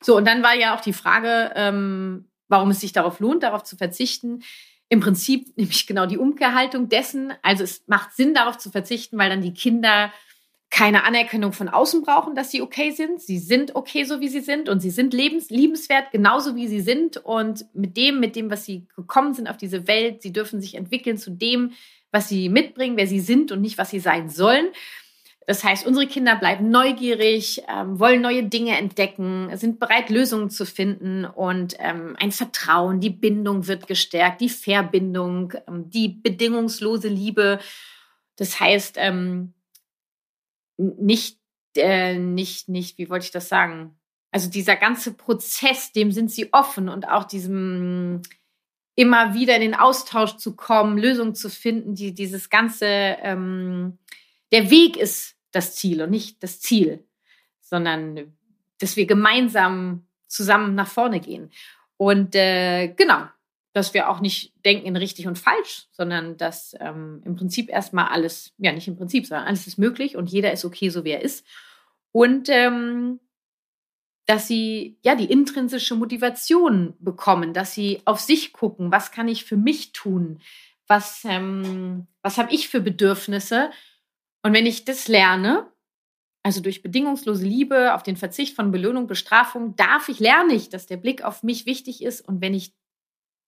So, 0.00 0.16
und 0.16 0.26
dann 0.26 0.42
war 0.42 0.54
ja 0.54 0.74
auch 0.74 0.80
die 0.80 0.94
Frage, 0.94 1.52
ähm, 1.54 2.30
warum 2.48 2.70
es 2.70 2.80
sich 2.80 2.92
darauf 2.92 3.20
lohnt, 3.20 3.42
darauf 3.42 3.62
zu 3.62 3.76
verzichten. 3.76 4.42
Im 4.88 5.00
Prinzip 5.00 5.52
nämlich 5.56 5.86
genau 5.86 6.06
die 6.06 6.18
Umkehrhaltung 6.18 6.88
dessen. 6.88 7.32
Also 7.42 7.64
es 7.64 7.84
macht 7.86 8.12
Sinn, 8.14 8.34
darauf 8.34 8.58
zu 8.58 8.70
verzichten, 8.70 9.18
weil 9.18 9.30
dann 9.30 9.42
die 9.42 9.54
Kinder 9.54 10.12
keine 10.72 11.04
Anerkennung 11.04 11.52
von 11.52 11.68
außen 11.68 12.02
brauchen, 12.02 12.34
dass 12.34 12.50
sie 12.50 12.62
okay 12.62 12.92
sind. 12.92 13.20
Sie 13.20 13.38
sind 13.38 13.76
okay, 13.76 14.04
so 14.04 14.20
wie 14.20 14.28
sie 14.28 14.40
sind 14.40 14.70
und 14.70 14.80
sie 14.80 14.90
sind 14.90 15.12
lebens 15.12 15.50
liebenswert, 15.50 16.10
genauso 16.12 16.56
wie 16.56 16.66
sie 16.66 16.80
sind. 16.80 17.18
Und 17.18 17.66
mit 17.74 17.98
dem, 17.98 18.20
mit 18.20 18.34
dem, 18.36 18.50
was 18.50 18.64
sie 18.64 18.86
gekommen 18.96 19.34
sind 19.34 19.48
auf 19.48 19.58
diese 19.58 19.86
Welt, 19.86 20.22
sie 20.22 20.32
dürfen 20.32 20.62
sich 20.62 20.74
entwickeln 20.74 21.18
zu 21.18 21.30
dem, 21.30 21.72
was 22.10 22.30
sie 22.30 22.48
mitbringen, 22.48 22.96
wer 22.96 23.06
sie 23.06 23.20
sind 23.20 23.52
und 23.52 23.60
nicht, 23.60 23.76
was 23.76 23.90
sie 23.90 24.00
sein 24.00 24.30
sollen. 24.30 24.68
Das 25.46 25.62
heißt, 25.62 25.86
unsere 25.86 26.06
Kinder 26.06 26.36
bleiben 26.36 26.70
neugierig, 26.70 27.62
ähm, 27.68 27.98
wollen 27.98 28.22
neue 28.22 28.44
Dinge 28.44 28.78
entdecken, 28.78 29.54
sind 29.58 29.78
bereit, 29.78 30.08
Lösungen 30.08 30.48
zu 30.48 30.64
finden 30.64 31.26
und 31.26 31.76
ähm, 31.80 32.16
ein 32.18 32.32
Vertrauen, 32.32 32.98
die 33.00 33.10
Bindung 33.10 33.66
wird 33.66 33.86
gestärkt, 33.86 34.40
die 34.40 34.48
Verbindung, 34.48 35.52
ähm, 35.68 35.90
die 35.90 36.08
bedingungslose 36.08 37.08
Liebe. 37.08 37.58
Das 38.36 38.58
heißt, 38.58 38.96
ähm, 38.98 39.52
nicht, 40.98 41.38
äh, 41.76 42.18
nicht, 42.18 42.68
nicht, 42.68 42.98
wie 42.98 43.08
wollte 43.08 43.26
ich 43.26 43.30
das 43.30 43.48
sagen? 43.48 43.98
Also 44.30 44.50
dieser 44.50 44.76
ganze 44.76 45.14
Prozess, 45.14 45.92
dem 45.92 46.10
sind 46.10 46.30
sie 46.30 46.52
offen 46.52 46.88
und 46.88 47.08
auch 47.08 47.24
diesem 47.24 48.22
immer 48.94 49.34
wieder 49.34 49.54
in 49.56 49.62
den 49.62 49.74
Austausch 49.74 50.36
zu 50.36 50.54
kommen, 50.54 50.98
Lösungen 50.98 51.34
zu 51.34 51.48
finden, 51.48 51.94
die 51.94 52.14
dieses 52.14 52.50
ganze 52.50 52.86
ähm, 52.86 53.98
der 54.52 54.70
Weg 54.70 54.96
ist 54.96 55.36
das 55.50 55.74
Ziel 55.74 56.02
und 56.02 56.10
nicht 56.10 56.42
das 56.42 56.60
Ziel, 56.60 57.04
sondern 57.60 58.36
dass 58.78 58.96
wir 58.96 59.06
gemeinsam 59.06 60.06
zusammen 60.28 60.74
nach 60.74 60.88
vorne 60.88 61.20
gehen. 61.20 61.50
Und 61.96 62.34
äh, 62.34 62.88
genau, 62.88 63.26
dass 63.72 63.94
wir 63.94 64.10
auch 64.10 64.20
nicht 64.20 64.52
denken 64.64 64.86
in 64.86 64.96
richtig 64.96 65.26
und 65.26 65.38
falsch, 65.38 65.86
sondern 65.92 66.36
dass 66.36 66.74
ähm, 66.80 67.22
im 67.24 67.36
Prinzip 67.36 67.70
erstmal 67.70 68.08
alles, 68.08 68.52
ja 68.58 68.72
nicht 68.72 68.88
im 68.88 68.96
Prinzip, 68.96 69.26
sondern 69.26 69.46
alles 69.46 69.66
ist 69.66 69.78
möglich 69.78 70.16
und 70.16 70.30
jeder 70.30 70.52
ist 70.52 70.64
okay, 70.64 70.90
so 70.90 71.04
wie 71.04 71.10
er 71.10 71.22
ist. 71.22 71.46
Und 72.12 72.48
ähm, 72.50 73.20
dass 74.26 74.46
sie 74.46 74.98
ja 75.02 75.14
die 75.14 75.30
intrinsische 75.30 75.94
Motivation 75.94 76.94
bekommen, 77.00 77.54
dass 77.54 77.74
sie 77.74 78.02
auf 78.04 78.20
sich 78.20 78.52
gucken, 78.52 78.92
was 78.92 79.10
kann 79.10 79.28
ich 79.28 79.44
für 79.44 79.56
mich 79.56 79.92
tun, 79.92 80.40
was, 80.86 81.24
ähm, 81.24 82.06
was 82.22 82.38
habe 82.38 82.52
ich 82.52 82.68
für 82.68 82.80
Bedürfnisse 82.80 83.70
und 84.42 84.52
wenn 84.52 84.66
ich 84.66 84.84
das 84.84 85.08
lerne, 85.08 85.70
also 86.42 86.60
durch 86.60 86.82
bedingungslose 86.82 87.46
Liebe, 87.46 87.94
auf 87.94 88.02
den 88.02 88.16
Verzicht 88.16 88.56
von 88.56 88.72
Belohnung, 88.72 89.06
Bestrafung, 89.06 89.76
darf 89.76 90.08
ich, 90.08 90.18
lerne 90.18 90.54
ich, 90.54 90.68
dass 90.68 90.86
der 90.86 90.96
Blick 90.96 91.22
auf 91.22 91.42
mich 91.42 91.66
wichtig 91.66 92.02
ist. 92.02 92.20
Und 92.20 92.40
wenn 92.40 92.52
ich 92.52 92.74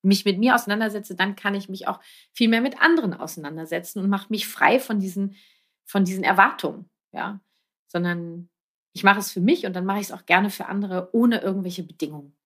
mich 0.04 0.24
mit 0.24 0.38
mir 0.38 0.54
auseinandersetze, 0.54 1.14
dann 1.14 1.36
kann 1.36 1.54
ich 1.54 1.68
mich 1.68 1.88
auch 1.88 2.00
viel 2.32 2.48
mehr 2.48 2.60
mit 2.60 2.80
anderen 2.80 3.14
auseinandersetzen 3.14 4.00
und 4.00 4.10
mache 4.10 4.26
mich 4.30 4.46
frei 4.46 4.78
von 4.78 5.00
diesen, 5.00 5.36
von 5.84 6.04
diesen 6.04 6.24
Erwartungen. 6.24 6.88
Ja, 7.12 7.40
sondern 7.86 8.48
ich 8.92 9.04
mache 9.04 9.20
es 9.20 9.32
für 9.32 9.40
mich 9.40 9.66
und 9.66 9.74
dann 9.74 9.84
mache 9.84 10.00
ich 10.00 10.06
es 10.06 10.12
auch 10.12 10.26
gerne 10.26 10.50
für 10.50 10.66
andere 10.66 11.10
ohne 11.12 11.40
irgendwelche 11.40 11.82
Bedingungen. 11.82 12.36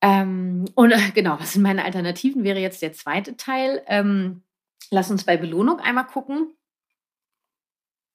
Ähm, 0.00 0.66
und 0.74 0.92
äh, 0.92 1.10
genau, 1.14 1.38
was 1.40 1.52
sind 1.52 1.62
meine 1.62 1.84
Alternativen? 1.84 2.44
Wäre 2.44 2.60
jetzt 2.60 2.82
der 2.82 2.92
zweite 2.92 3.36
Teil. 3.36 3.82
Ähm, 3.86 4.42
lass 4.90 5.10
uns 5.10 5.24
bei 5.24 5.36
Belohnung 5.36 5.80
einmal 5.80 6.06
gucken. 6.06 6.52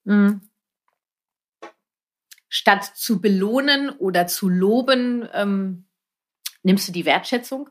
Mhm. 0.03 0.41
Statt 2.49 2.83
zu 2.95 3.21
belohnen 3.21 3.89
oder 3.89 4.27
zu 4.27 4.49
loben, 4.49 5.27
ähm, 5.33 5.85
nimmst 6.63 6.87
du 6.87 6.91
die 6.91 7.05
Wertschätzung. 7.05 7.69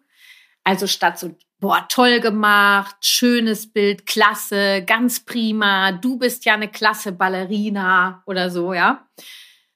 Also 0.65 0.87
statt 0.87 1.19
so, 1.19 1.37
boah, 1.59 1.87
toll 1.89 2.21
gemacht, 2.21 2.97
schönes 3.01 3.73
Bild, 3.73 4.07
klasse, 4.07 4.83
ganz 4.85 5.21
prima, 5.21 5.93
du 5.93 6.19
bist 6.19 6.45
ja 6.45 6.55
eine 6.55 6.69
klasse 6.69 7.13
Ballerina 7.13 8.23
oder 8.27 8.51
so, 8.51 8.73
ja. 8.75 9.07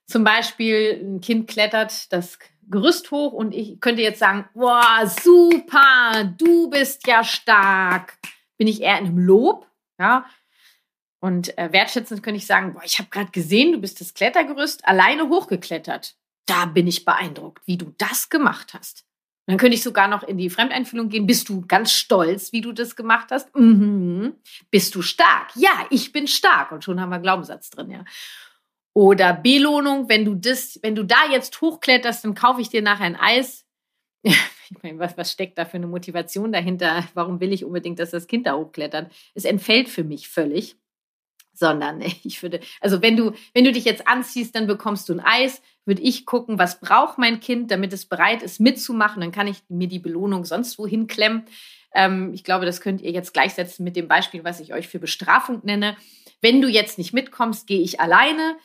Zum 0.06 0.24
Beispiel, 0.24 1.00
ein 1.02 1.20
Kind 1.20 1.48
klettert 1.48 2.12
das 2.12 2.38
Gerüst 2.68 3.10
hoch 3.10 3.32
und 3.32 3.54
ich 3.54 3.80
könnte 3.80 4.02
jetzt 4.02 4.18
sagen, 4.18 4.48
boah, 4.54 5.06
super, 5.06 6.24
du 6.38 6.70
bist 6.70 7.06
ja 7.06 7.22
stark. 7.22 8.18
Bin 8.56 8.68
ich 8.68 8.80
eher 8.80 8.98
in 8.98 9.06
einem 9.06 9.18
Lob, 9.18 9.66
ja. 9.98 10.26
Und 11.20 11.56
äh, 11.58 11.72
wertschätzend 11.72 12.22
könnte 12.22 12.38
ich 12.38 12.46
sagen, 12.46 12.74
boah, 12.74 12.82
ich 12.84 12.98
habe 12.98 13.08
gerade 13.10 13.30
gesehen, 13.30 13.72
du 13.72 13.78
bist 13.78 14.00
das 14.00 14.14
Klettergerüst 14.14 14.86
alleine 14.86 15.28
hochgeklettert. 15.28 16.16
Da 16.46 16.66
bin 16.66 16.86
ich 16.86 17.04
beeindruckt, 17.04 17.66
wie 17.66 17.78
du 17.78 17.94
das 17.96 18.28
gemacht 18.28 18.74
hast. 18.74 19.06
Dann 19.46 19.58
könnte 19.58 19.74
ich 19.74 19.82
sogar 19.82 20.08
noch 20.08 20.22
in 20.22 20.38
die 20.38 20.48
Fremdeinfühlung 20.48 21.10
gehen. 21.10 21.26
Bist 21.26 21.48
du 21.48 21.66
ganz 21.66 21.92
stolz, 21.92 22.52
wie 22.52 22.62
du 22.62 22.72
das 22.72 22.96
gemacht 22.96 23.28
hast? 23.30 23.54
Mhm. 23.54 24.34
Bist 24.70 24.94
du 24.94 25.02
stark? 25.02 25.50
Ja, 25.54 25.86
ich 25.90 26.12
bin 26.12 26.26
stark. 26.26 26.72
Und 26.72 26.82
schon 26.82 27.00
haben 27.00 27.10
wir 27.10 27.18
Glaubenssatz 27.18 27.70
drin, 27.70 27.90
ja. 27.90 28.04
Oder 28.94 29.34
Belohnung, 29.34 30.08
wenn 30.08 30.24
du 30.24 30.34
das, 30.34 30.78
wenn 30.82 30.94
du 30.94 31.04
da 31.04 31.28
jetzt 31.30 31.60
hochkletterst, 31.60 32.24
dann 32.24 32.34
kaufe 32.34 32.60
ich 32.60 32.68
dir 32.68 32.80
nachher 32.80 33.04
ein 33.04 33.16
Eis. 33.16 33.66
ich 34.22 34.82
meine, 34.82 34.98
was, 34.98 35.16
was 35.18 35.32
steckt 35.32 35.58
da 35.58 35.64
für 35.64 35.76
eine 35.76 35.88
Motivation 35.88 36.52
dahinter? 36.52 37.04
Warum 37.12 37.40
will 37.40 37.52
ich 37.52 37.64
unbedingt, 37.64 37.98
dass 37.98 38.12
das 38.12 38.26
Kind 38.26 38.46
da 38.46 38.56
hochklettert? 38.56 39.12
Es 39.34 39.44
entfällt 39.44 39.88
für 39.88 40.04
mich 40.04 40.28
völlig 40.28 40.76
sondern 41.58 42.00
ich 42.24 42.42
würde, 42.42 42.60
also 42.80 43.02
wenn 43.02 43.16
du, 43.16 43.32
wenn 43.52 43.64
du 43.64 43.72
dich 43.72 43.84
jetzt 43.84 44.06
anziehst, 44.06 44.54
dann 44.54 44.66
bekommst 44.66 45.08
du 45.08 45.14
ein 45.14 45.20
Eis, 45.20 45.62
würde 45.86 46.02
ich 46.02 46.26
gucken, 46.26 46.58
was 46.58 46.80
braucht 46.80 47.18
mein 47.18 47.40
Kind, 47.40 47.70
damit 47.70 47.92
es 47.92 48.06
bereit 48.06 48.42
ist 48.42 48.60
mitzumachen, 48.60 49.20
dann 49.20 49.32
kann 49.32 49.46
ich 49.46 49.58
mir 49.68 49.88
die 49.88 49.98
Belohnung 49.98 50.44
sonst 50.44 50.78
wohin 50.78 51.06
klemmen. 51.06 51.44
Ähm, 51.94 52.32
ich 52.34 52.44
glaube, 52.44 52.66
das 52.66 52.80
könnt 52.80 53.00
ihr 53.00 53.10
jetzt 53.10 53.32
gleichsetzen 53.32 53.84
mit 53.84 53.96
dem 53.96 54.08
Beispiel, 54.08 54.44
was 54.44 54.60
ich 54.60 54.74
euch 54.74 54.88
für 54.88 54.98
Bestrafung 54.98 55.60
nenne. 55.62 55.96
Wenn 56.40 56.60
du 56.60 56.68
jetzt 56.68 56.98
nicht 56.98 57.12
mitkommst, 57.12 57.66
gehe 57.66 57.80
ich 57.80 58.00
alleine. 58.00 58.56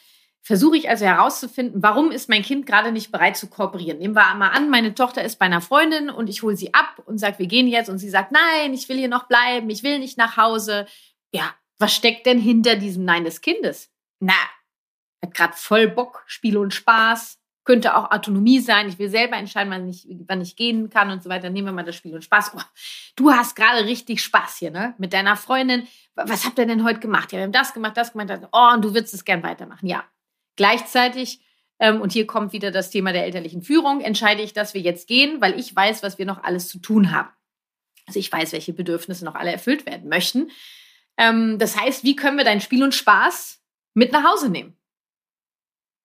Versuche 0.42 0.78
ich 0.78 0.90
also 0.90 1.06
herauszufinden, 1.06 1.84
warum 1.84 2.12
ist 2.12 2.30
mein 2.30 2.42
Kind 2.42 2.66
gerade 2.66 2.92
nicht 2.92 3.12
bereit 3.12 3.38
zu 3.38 3.48
kooperieren. 3.48 4.00
Nehmen 4.00 4.16
wir 4.16 4.34
mal 4.36 4.50
an, 4.50 4.70
meine 4.70 4.96
Tochter 4.96 5.24
ist 5.24 5.38
bei 5.38 5.46
einer 5.46 5.62
Freundin 5.62 6.10
und 6.10 6.30
ich 6.30 6.42
hole 6.42 6.56
sie 6.56 6.74
ab 6.74 7.04
und 7.06 7.18
sage, 7.18 7.40
wir 7.40 7.48
gehen 7.48 7.68
jetzt 7.68 7.90
und 7.90 8.00
sie 8.00 8.10
sagt, 8.10 8.32
nein, 8.32 8.74
ich 8.74 8.88
will 8.88 8.98
hier 8.98 9.10
noch 9.10 9.28
bleiben, 9.28 9.70
ich 9.70 9.84
will 9.84 10.00
nicht 10.00 10.18
nach 10.18 10.38
Hause. 10.38 10.88
Ja, 11.32 11.54
was 11.80 11.96
steckt 11.96 12.26
denn 12.26 12.40
hinter 12.40 12.76
diesem 12.76 13.06
Nein 13.06 13.24
des 13.24 13.42
Kindes? 13.42 13.90
Na, 14.20 14.34
hat 15.22 15.34
gerade 15.34 15.54
voll 15.56 15.88
Bock, 15.88 16.24
Spiel 16.28 16.58
und 16.58 16.74
Spaß. 16.74 17.38
Könnte 17.66 17.96
auch 17.96 18.12
Autonomie 18.12 18.60
sein. 18.60 18.90
Ich 18.90 18.98
will 18.98 19.10
selber 19.10 19.36
entscheiden, 19.36 19.72
wann 19.72 19.90
ich, 19.90 20.08
wann 20.28 20.42
ich 20.42 20.56
gehen 20.56 20.90
kann 20.90 21.12
und 21.12 21.22
so 21.22 21.30
weiter. 21.30 21.50
Nehmen 21.50 21.68
wir 21.68 21.72
mal 21.72 21.84
das 21.84 21.96
Spiel 21.96 22.16
und 22.16 22.24
Spaß. 22.24 22.54
Oh, 22.56 22.62
du 23.16 23.32
hast 23.32 23.56
gerade 23.56 23.86
richtig 23.86 24.24
Spaß 24.24 24.58
hier, 24.58 24.72
ne? 24.72 24.96
Mit 24.98 25.14
deiner 25.14 25.36
Freundin. 25.36 25.88
Was 26.16 26.46
habt 26.46 26.58
ihr 26.58 26.66
denn 26.66 26.84
heute 26.84 27.00
gemacht? 27.00 27.32
Ja, 27.32 27.38
wir 27.38 27.44
haben 27.44 27.52
das 27.52 27.74
gemacht, 27.74 27.96
das 27.96 28.14
gemacht. 28.14 28.30
Das. 28.30 28.40
Oh, 28.52 28.74
und 28.74 28.84
du 28.84 28.94
würdest 28.94 29.14
es 29.14 29.24
gern 29.24 29.44
weitermachen. 29.44 29.86
Ja. 29.86 30.04
Gleichzeitig, 30.56 31.42
ähm, 31.80 32.02
und 32.02 32.12
hier 32.12 32.26
kommt 32.26 32.54
wieder 32.54 32.72
das 32.72 32.90
Thema 32.90 33.14
der 33.14 33.26
elterlichen 33.26 33.62
Führung, 33.62 34.02
entscheide 34.02 34.42
ich, 34.42 34.54
dass 34.54 34.74
wir 34.74 34.82
jetzt 34.82 35.08
gehen, 35.08 35.40
weil 35.40 35.60
ich 35.60 35.76
weiß, 35.76 36.02
was 36.02 36.18
wir 36.18 36.26
noch 36.26 36.44
alles 36.44 36.70
zu 36.70 36.80
tun 36.80 37.12
haben. 37.12 37.30
Also 38.08 38.20
ich 38.20 38.32
weiß, 38.32 38.54
welche 38.54 38.74
Bedürfnisse 38.74 39.24
noch 39.24 39.36
alle 39.36 39.52
erfüllt 39.52 39.86
werden 39.86 40.10
möchten. 40.10 40.50
Ähm, 41.20 41.60
das 41.60 41.78
heißt, 41.78 42.04
wie 42.04 42.16
können 42.16 42.38
wir 42.38 42.46
dein 42.46 42.62
Spiel 42.62 42.82
und 42.82 42.96
Spaß 42.96 43.62
mit 43.94 44.12
nach 44.12 44.24
Hause 44.24 44.50
nehmen? 44.50 44.76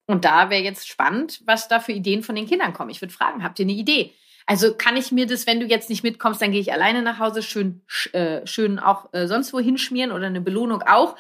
Und 0.07 0.27
da 0.27 0.51
wäre 0.51 0.63
jetzt 0.63 0.87
spannend, 0.87 1.41
was 1.47 1.69
da 1.69 1.81
für 1.81 1.93
Ideen 1.93 2.23
von 2.23 2.35
den 2.35 2.47
Kindern 2.47 2.75
kommen. 2.75 2.91
Ich 2.91 3.01
würde 3.01 3.15
fragen, 3.15 3.43
habt 3.43 3.59
ihr 3.59 3.65
eine 3.65 3.73
Idee? 3.73 4.13
Also 4.45 4.75
kann 4.75 4.99
ich 4.99 5.13
mir 5.13 5.27
das, 5.27 5.47
wenn 5.47 5.61
du 5.61 5.67
jetzt 5.67 5.89
nicht 5.89 6.03
mitkommst, 6.03 6.43
dann 6.43 6.53
gehe 6.53 6.61
ich 6.61 6.73
alleine 6.73 7.01
nach 7.01 7.19
Hause, 7.19 7.43
schön, 7.43 7.81
äh, 8.13 8.47
schön 8.47 8.79
auch 8.79 9.11
äh, 9.15 9.27
sonst 9.27 9.55
wo 9.55 9.61
hinschmieren 9.61 10.13
oder 10.13 10.27
eine 10.27 10.43
Belohnung 10.43 10.83
auch. 10.83 11.17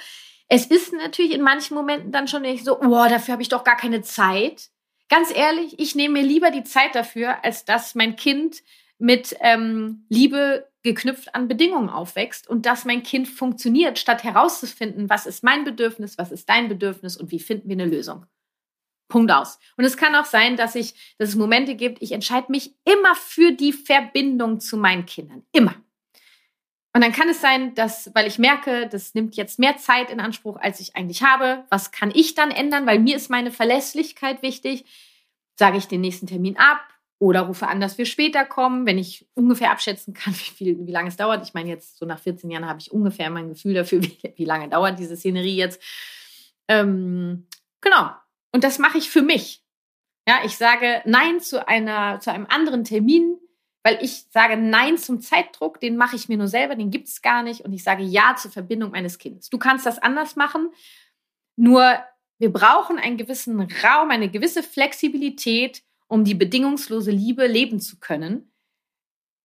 Es 0.48 0.66
ist 0.66 0.92
natürlich 0.92 1.32
in 1.32 1.40
manchen 1.40 1.74
Momenten 1.74 2.12
dann 2.12 2.28
schon 2.28 2.44
so, 2.58 2.78
boah, 2.78 3.08
dafür 3.08 3.32
habe 3.32 3.42
ich 3.42 3.48
doch 3.48 3.64
gar 3.64 3.78
keine 3.78 4.02
Zeit. 4.02 4.68
Ganz 5.08 5.34
ehrlich, 5.34 5.78
ich 5.78 5.94
nehme 5.94 6.20
mir 6.20 6.26
lieber 6.26 6.50
die 6.50 6.64
Zeit 6.64 6.94
dafür, 6.94 7.42
als 7.44 7.64
dass 7.64 7.94
mein 7.94 8.16
Kind 8.16 8.62
mit 9.04 9.36
ähm, 9.40 10.06
Liebe 10.08 10.66
geknüpft 10.82 11.34
an 11.34 11.46
Bedingungen 11.46 11.90
aufwächst 11.90 12.48
und 12.48 12.64
dass 12.64 12.86
mein 12.86 13.02
Kind 13.02 13.28
funktioniert, 13.28 13.98
statt 13.98 14.24
herauszufinden, 14.24 15.10
was 15.10 15.26
ist 15.26 15.44
mein 15.44 15.64
Bedürfnis, 15.64 16.16
was 16.16 16.32
ist 16.32 16.48
dein 16.48 16.68
Bedürfnis 16.68 17.18
und 17.18 17.30
wie 17.30 17.38
finden 17.38 17.68
wir 17.68 17.74
eine 17.74 17.84
Lösung. 17.84 18.26
Punkt 19.08 19.30
aus. 19.30 19.58
Und 19.76 19.84
es 19.84 19.98
kann 19.98 20.14
auch 20.14 20.24
sein, 20.24 20.56
dass 20.56 20.74
ich, 20.74 20.94
dass 21.18 21.28
es 21.28 21.36
Momente 21.36 21.74
gibt, 21.74 22.00
ich 22.00 22.12
entscheide 22.12 22.50
mich 22.50 22.74
immer 22.84 23.14
für 23.14 23.52
die 23.52 23.74
Verbindung 23.74 24.58
zu 24.58 24.78
meinen 24.78 25.04
Kindern. 25.04 25.42
Immer. 25.52 25.74
Und 26.94 27.04
dann 27.04 27.12
kann 27.12 27.28
es 27.28 27.42
sein, 27.42 27.74
dass, 27.74 28.10
weil 28.14 28.26
ich 28.26 28.38
merke, 28.38 28.88
das 28.88 29.14
nimmt 29.14 29.36
jetzt 29.36 29.58
mehr 29.58 29.76
Zeit 29.76 30.10
in 30.10 30.20
Anspruch, 30.20 30.56
als 30.56 30.80
ich 30.80 30.96
eigentlich 30.96 31.22
habe. 31.22 31.64
Was 31.68 31.92
kann 31.92 32.10
ich 32.14 32.34
dann 32.34 32.50
ändern? 32.50 32.86
Weil 32.86 33.00
mir 33.00 33.16
ist 33.16 33.28
meine 33.28 33.50
Verlässlichkeit 33.50 34.40
wichtig. 34.40 34.86
Sage 35.56 35.76
ich 35.76 35.88
den 35.88 36.00
nächsten 36.00 36.26
Termin 36.26 36.56
ab? 36.56 36.80
Oder 37.18 37.42
rufe 37.42 37.68
an, 37.68 37.80
dass 37.80 37.96
wir 37.96 38.06
später 38.06 38.44
kommen, 38.44 38.86
wenn 38.86 38.98
ich 38.98 39.26
ungefähr 39.34 39.70
abschätzen 39.70 40.14
kann, 40.14 40.34
wie, 40.34 40.50
viel, 40.50 40.86
wie 40.86 40.92
lange 40.92 41.08
es 41.08 41.16
dauert. 41.16 41.46
Ich 41.46 41.54
meine, 41.54 41.68
jetzt 41.68 41.98
so 41.98 42.06
nach 42.06 42.18
14 42.18 42.50
Jahren 42.50 42.68
habe 42.68 42.80
ich 42.80 42.92
ungefähr 42.92 43.30
mein 43.30 43.48
Gefühl 43.48 43.74
dafür, 43.74 44.02
wie, 44.02 44.18
wie 44.36 44.44
lange 44.44 44.68
dauert 44.68 44.98
diese 44.98 45.16
Szenerie 45.16 45.56
jetzt. 45.56 45.80
Ähm, 46.68 47.46
genau. 47.80 48.10
Und 48.52 48.64
das 48.64 48.78
mache 48.78 48.98
ich 48.98 49.10
für 49.10 49.22
mich. 49.22 49.62
Ja, 50.26 50.40
ich 50.44 50.56
sage 50.56 51.02
Nein 51.04 51.40
zu 51.40 51.66
einer, 51.68 52.18
zu 52.20 52.32
einem 52.32 52.46
anderen 52.48 52.84
Termin, 52.84 53.36
weil 53.82 53.98
ich 54.00 54.24
sage 54.30 54.56
Nein 54.56 54.96
zum 54.96 55.20
Zeitdruck, 55.20 55.80
den 55.80 55.96
mache 55.96 56.16
ich 56.16 56.28
mir 56.28 56.38
nur 56.38 56.48
selber, 56.48 56.74
den 56.74 56.90
gibt 56.90 57.08
es 57.08 57.20
gar 57.20 57.42
nicht. 57.42 57.60
Und 57.60 57.72
ich 57.74 57.84
sage 57.84 58.02
Ja 58.02 58.34
zur 58.36 58.50
Verbindung 58.50 58.92
meines 58.92 59.18
Kindes. 59.18 59.50
Du 59.50 59.58
kannst 59.58 59.84
das 59.84 59.98
anders 59.98 60.36
machen, 60.36 60.70
nur 61.56 61.98
wir 62.38 62.52
brauchen 62.52 62.98
einen 62.98 63.16
gewissen 63.16 63.60
Raum, 63.60 64.10
eine 64.10 64.30
gewisse 64.30 64.62
Flexibilität, 64.62 65.82
um 66.08 66.24
die 66.24 66.34
bedingungslose 66.34 67.10
Liebe 67.10 67.46
leben 67.46 67.80
zu 67.80 67.98
können, 67.98 68.52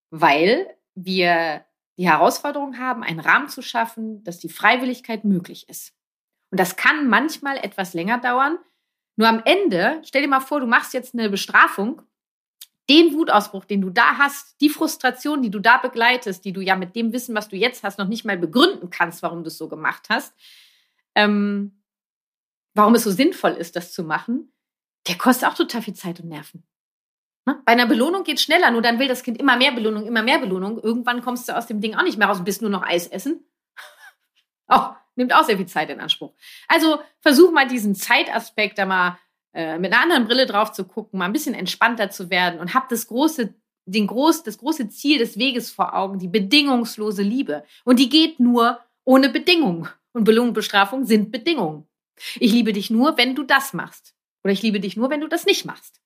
weil 0.10 0.68
wir 0.96 1.66
die 1.98 2.08
Herausforderung 2.08 2.78
haben, 2.78 3.04
einen 3.04 3.20
Rahmen 3.20 3.50
zu 3.50 3.62
schaffen, 3.62 4.24
dass 4.24 4.40
die 4.40 4.50
Freiwilligkeit 4.50 5.26
möglich 5.26 5.68
ist. 5.68 5.94
Und 6.52 6.60
das 6.60 6.76
kann 6.76 7.08
manchmal 7.08 7.58
etwas 7.58 7.94
länger 7.94 8.20
dauern. 8.20 8.58
Nur 9.16 9.28
am 9.28 9.42
Ende, 9.44 10.02
stell 10.06 10.22
dir 10.22 10.28
mal 10.28 10.40
vor, 10.40 10.62
du 10.62 10.66
machst 10.66 10.94
jetzt 10.94 11.14
eine 11.14 11.30
Bestrafung. 11.30 12.02
Den 12.90 13.14
Wutausbruch, 13.14 13.66
den 13.66 13.82
du 13.82 13.92
da 13.92 14.18
hast, 14.18 14.60
die 14.62 14.70
Frustration, 14.70 15.42
die 15.42 15.52
du 15.52 15.60
da 15.60 15.78
begleitest, 15.78 16.44
die 16.44 16.54
du 16.54 16.62
ja 16.62 16.76
mit 16.76 16.96
dem 16.96 17.14
Wissen, 17.14 17.36
was 17.36 17.50
du 17.50 17.56
jetzt 17.56 17.84
hast, 17.84 18.00
noch 18.00 18.08
nicht 18.08 18.26
mal 18.26 18.38
begründen 18.38 18.90
kannst, 18.90 19.22
warum 19.22 19.44
du 19.44 19.50
es 19.50 19.58
so 19.58 19.68
gemacht 19.68 20.08
hast, 20.10 20.34
ähm, 21.14 21.84
warum 22.74 22.96
es 22.96 23.04
so 23.04 23.12
sinnvoll 23.12 23.52
ist, 23.52 23.76
das 23.76 23.94
zu 23.94 24.04
machen, 24.04 24.52
der 25.10 25.18
kostet 25.18 25.50
auch 25.50 25.56
total 25.56 25.82
viel 25.82 25.96
Zeit 25.96 26.20
und 26.20 26.30
Nerven. 26.30 26.64
Ne? 27.46 27.62
Bei 27.66 27.74
einer 27.74 27.88
Belohnung 27.88 28.24
geht 28.24 28.38
es 28.38 28.44
schneller, 28.44 28.72
nur 28.72 28.82
dann 28.82 29.00
will 29.00 29.08
das 29.08 29.24
Kind 29.24 29.40
immer 29.40 29.58
mehr 29.58 29.72
Belohnung, 29.72 30.06
immer 30.06 30.22
mehr 30.22 30.40
Belohnung. 30.40 30.80
Irgendwann 30.80 31.22
kommst 31.22 31.50
du 31.50 31.58
aus 31.58 31.68
dem 31.68 31.82
Ding 31.82 31.96
auch 31.96 32.04
nicht 32.04 32.18
mehr 32.18 32.28
raus 32.28 32.40
und 32.40 32.46
bist 32.46 32.62
nur 32.62 32.72
noch 32.72 32.84
Eis 32.84 33.08
essen. 33.08 33.44
Oh, 34.72 34.90
nimmt 35.16 35.34
auch 35.34 35.46
sehr 35.46 35.58
viel 35.58 35.66
Zeit 35.66 35.90
in 35.90 36.00
Anspruch. 36.00 36.32
Also 36.68 37.00
versuch 37.22 37.52
mal 37.52 37.68
diesen 37.68 37.96
Zeitaspekt 37.96 38.78
da 38.78 38.86
mal 38.86 39.18
äh, 39.52 39.80
mit 39.80 39.92
einer 39.92 40.04
anderen 40.04 40.26
Brille 40.26 40.46
drauf 40.46 40.74
zu 40.74 40.86
gucken, 40.86 41.18
mal 41.18 41.26
ein 41.26 41.34
bisschen 41.34 41.56
entspannter 41.56 42.12
zu 42.12 42.30
werden 42.30 42.60
und 42.60 42.76
hab 42.76 42.88
das 42.88 43.08
große, 43.08 43.56
den 43.86 44.06
groß, 44.06 44.44
das 44.44 44.60
große 44.60 44.90
Ziel 44.90 45.18
des 45.18 45.40
Weges 45.40 45.72
vor 45.72 45.96
Augen, 45.96 46.20
die 46.20 46.28
bedingungslose 46.28 47.24
Liebe. 47.24 47.64
Und 47.84 47.98
die 47.98 48.10
geht 48.10 48.40
nur 48.40 48.80
ohne 49.06 49.30
Bedingung. 49.30 49.88
Und 50.12 50.24
Belohnung 50.24 50.50
und 50.50 50.54
Bestrafung 50.54 51.06
sind 51.06 51.32
Bedingungen. 51.32 51.88
Ich 52.36 52.52
liebe 52.52 52.74
dich 52.74 52.92
nur, 52.92 53.18
wenn 53.18 53.34
du 53.34 53.42
das 53.42 53.74
machst. 53.74 54.14
Oder 54.44 54.54
ich 54.54 54.62
liebe 54.62 54.80
dich 54.80 54.98
nur, 54.98 55.10
wenn 55.10 55.22
du 55.22 55.28
das 55.28 55.46
nicht 55.46 55.66
machst. 55.66 56.00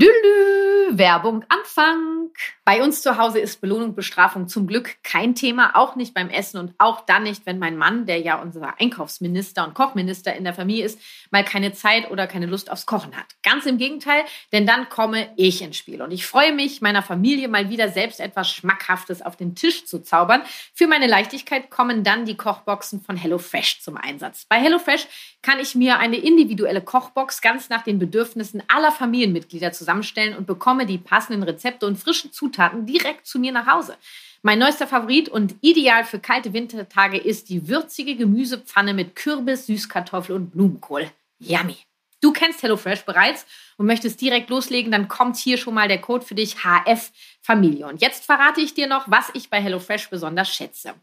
Dülü, 0.00 0.96
Werbung 0.96 1.44
Anfang. 1.50 2.30
Bei 2.64 2.82
uns 2.82 3.02
zu 3.02 3.18
Hause 3.18 3.38
ist 3.38 3.60
Belohnung, 3.60 3.94
Bestrafung 3.94 4.48
zum 4.48 4.66
Glück 4.66 4.96
kein 5.02 5.34
Thema, 5.34 5.76
auch 5.76 5.94
nicht 5.94 6.14
beim 6.14 6.30
Essen 6.30 6.58
und 6.58 6.72
auch 6.78 7.04
dann 7.04 7.24
nicht, 7.24 7.44
wenn 7.44 7.58
mein 7.58 7.76
Mann, 7.76 8.06
der 8.06 8.18
ja 8.18 8.40
unser 8.40 8.80
Einkaufsminister 8.80 9.66
und 9.66 9.74
Kochminister 9.74 10.34
in 10.34 10.44
der 10.44 10.54
Familie 10.54 10.86
ist, 10.86 10.98
mal 11.30 11.44
keine 11.44 11.72
Zeit 11.72 12.10
oder 12.10 12.26
keine 12.26 12.46
Lust 12.46 12.70
aufs 12.70 12.86
Kochen 12.86 13.14
hat. 13.14 13.26
Ganz 13.42 13.66
im 13.66 13.76
Gegenteil, 13.76 14.24
denn 14.52 14.66
dann 14.66 14.88
komme 14.88 15.28
ich 15.36 15.60
ins 15.60 15.76
Spiel 15.76 16.00
und 16.00 16.12
ich 16.12 16.26
freue 16.26 16.54
mich, 16.54 16.80
meiner 16.80 17.02
Familie 17.02 17.48
mal 17.48 17.68
wieder 17.68 17.90
selbst 17.90 18.20
etwas 18.20 18.50
Schmackhaftes 18.50 19.20
auf 19.20 19.36
den 19.36 19.54
Tisch 19.54 19.84
zu 19.84 20.02
zaubern. 20.02 20.42
Für 20.72 20.86
meine 20.86 21.08
Leichtigkeit 21.08 21.70
kommen 21.70 22.04
dann 22.04 22.24
die 22.24 22.36
Kochboxen 22.38 23.02
von 23.02 23.16
HelloFresh 23.16 23.82
zum 23.82 23.98
Einsatz. 23.98 24.46
Bei 24.48 24.56
HelloFresh 24.56 25.06
kann 25.42 25.58
ich 25.58 25.74
mir 25.74 25.98
eine 25.98 26.16
individuelle 26.16 26.82
Kochbox 26.82 27.40
ganz 27.40 27.68
nach 27.68 27.82
den 27.82 27.98
Bedürfnissen 27.98 28.62
aller 28.68 28.92
Familienmitglieder 28.92 29.72
zusammenstellen 29.72 30.36
und 30.36 30.46
bekomme 30.46 30.86
die 30.86 30.98
passenden 30.98 31.42
Rezepte 31.42 31.86
und 31.86 31.96
frischen 31.96 32.32
Zutaten 32.32 32.86
direkt 32.86 33.26
zu 33.26 33.38
mir 33.38 33.52
nach 33.52 33.66
Hause. 33.66 33.96
Mein 34.42 34.58
neuester 34.58 34.86
Favorit 34.86 35.28
und 35.28 35.54
ideal 35.60 36.04
für 36.04 36.18
kalte 36.18 36.52
Wintertage 36.52 37.18
ist 37.18 37.48
die 37.48 37.68
würzige 37.68 38.16
Gemüsepfanne 38.16 38.94
mit 38.94 39.16
Kürbis, 39.16 39.66
Süßkartoffel 39.66 40.34
und 40.34 40.50
Blumenkohl. 40.50 41.10
Yummy. 41.38 41.76
Du 42.22 42.32
kennst 42.32 42.62
HelloFresh 42.62 43.06
bereits 43.06 43.46
und 43.78 43.86
möchtest 43.86 44.20
direkt 44.20 44.50
loslegen, 44.50 44.92
dann 44.92 45.08
kommt 45.08 45.36
hier 45.36 45.56
schon 45.56 45.72
mal 45.72 45.88
der 45.88 46.00
Code 46.00 46.24
für 46.24 46.34
dich 46.34 46.56
HF 46.56 47.10
Familie. 47.40 47.86
Und 47.86 48.02
jetzt 48.02 48.26
verrate 48.26 48.60
ich 48.60 48.74
dir 48.74 48.86
noch, 48.86 49.10
was 49.10 49.30
ich 49.32 49.48
bei 49.48 49.60
HelloFresh 49.60 50.10
besonders 50.10 50.54
schätze. 50.54 50.94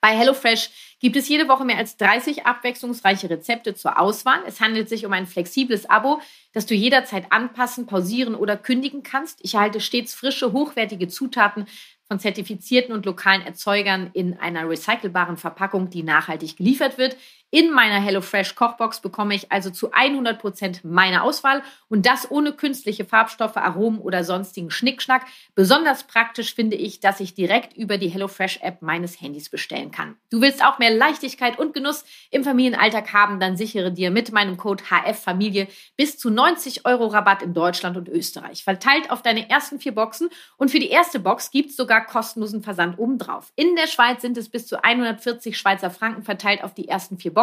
Bei 0.00 0.16
HelloFresh 0.16 0.70
gibt 1.00 1.16
es 1.16 1.28
jede 1.28 1.48
Woche 1.48 1.64
mehr 1.64 1.76
als 1.76 1.96
30 1.96 2.46
abwechslungsreiche 2.46 3.28
Rezepte 3.28 3.74
zur 3.74 3.98
Auswahl. 3.98 4.40
Es 4.46 4.60
handelt 4.60 4.88
sich 4.88 5.04
um 5.04 5.12
ein 5.12 5.26
flexibles 5.26 5.90
Abo, 5.90 6.20
das 6.52 6.66
du 6.66 6.74
jederzeit 6.74 7.32
anpassen, 7.32 7.86
pausieren 7.86 8.34
oder 8.36 8.56
kündigen 8.56 9.02
kannst. 9.02 9.40
Ich 9.42 9.54
erhalte 9.54 9.80
stets 9.80 10.14
frische, 10.14 10.52
hochwertige 10.52 11.08
Zutaten 11.08 11.66
von 12.06 12.18
zertifizierten 12.18 12.94
und 12.94 13.06
lokalen 13.06 13.42
Erzeugern 13.42 14.10
in 14.14 14.38
einer 14.38 14.68
recycelbaren 14.68 15.36
Verpackung, 15.36 15.90
die 15.90 16.02
nachhaltig 16.02 16.56
geliefert 16.56 16.96
wird. 16.96 17.16
In 17.50 17.72
meiner 17.72 17.98
HelloFresh 17.98 18.56
Kochbox 18.56 19.00
bekomme 19.00 19.34
ich 19.34 19.50
also 19.50 19.70
zu 19.70 19.90
100 19.92 20.38
Prozent 20.38 20.84
meine 20.84 21.22
Auswahl 21.22 21.62
und 21.88 22.04
das 22.04 22.30
ohne 22.30 22.52
künstliche 22.52 23.06
Farbstoffe, 23.06 23.56
Aromen 23.56 24.00
oder 24.00 24.22
sonstigen 24.22 24.70
Schnickschnack. 24.70 25.24
Besonders 25.54 26.04
praktisch 26.04 26.54
finde 26.54 26.76
ich, 26.76 27.00
dass 27.00 27.20
ich 27.20 27.32
direkt 27.32 27.74
über 27.74 27.96
die 27.96 28.08
HelloFresh 28.08 28.60
App 28.60 28.82
meines 28.82 29.18
Handys 29.22 29.48
bestellen 29.48 29.90
kann. 29.90 30.16
Du 30.28 30.42
willst 30.42 30.62
auch 30.62 30.78
mehr 30.78 30.94
Leichtigkeit 30.94 31.58
und 31.58 31.72
Genuss 31.72 32.04
im 32.30 32.44
Familienalltag 32.44 33.14
haben, 33.14 33.40
dann 33.40 33.56
sichere 33.56 33.92
dir 33.92 34.10
mit 34.10 34.30
meinem 34.30 34.58
Code 34.58 34.84
HF 34.84 35.18
Familie 35.18 35.68
bis 35.96 36.18
zu 36.18 36.28
90 36.28 36.84
Euro 36.84 37.06
Rabatt 37.06 37.40
in 37.40 37.54
Deutschland 37.54 37.96
und 37.96 38.10
Österreich. 38.10 38.62
Verteilt 38.62 39.10
auf 39.10 39.22
deine 39.22 39.48
ersten 39.48 39.80
vier 39.80 39.94
Boxen 39.94 40.28
und 40.58 40.70
für 40.70 40.80
die 40.80 40.90
erste 40.90 41.18
Box 41.18 41.50
gibt 41.50 41.70
es 41.70 41.76
sogar 41.76 42.04
kostenlosen 42.04 42.62
Versand 42.62 42.98
obendrauf. 42.98 43.52
In 43.56 43.74
der 43.74 43.86
Schweiz 43.86 44.20
sind 44.20 44.36
es 44.36 44.50
bis 44.50 44.66
zu 44.66 44.84
140 44.84 45.56
Schweizer 45.56 45.90
Franken 45.90 46.24
verteilt 46.24 46.62
auf 46.62 46.74
die 46.74 46.88
ersten 46.88 47.16
vier 47.16 47.32
Boxen. 47.32 47.37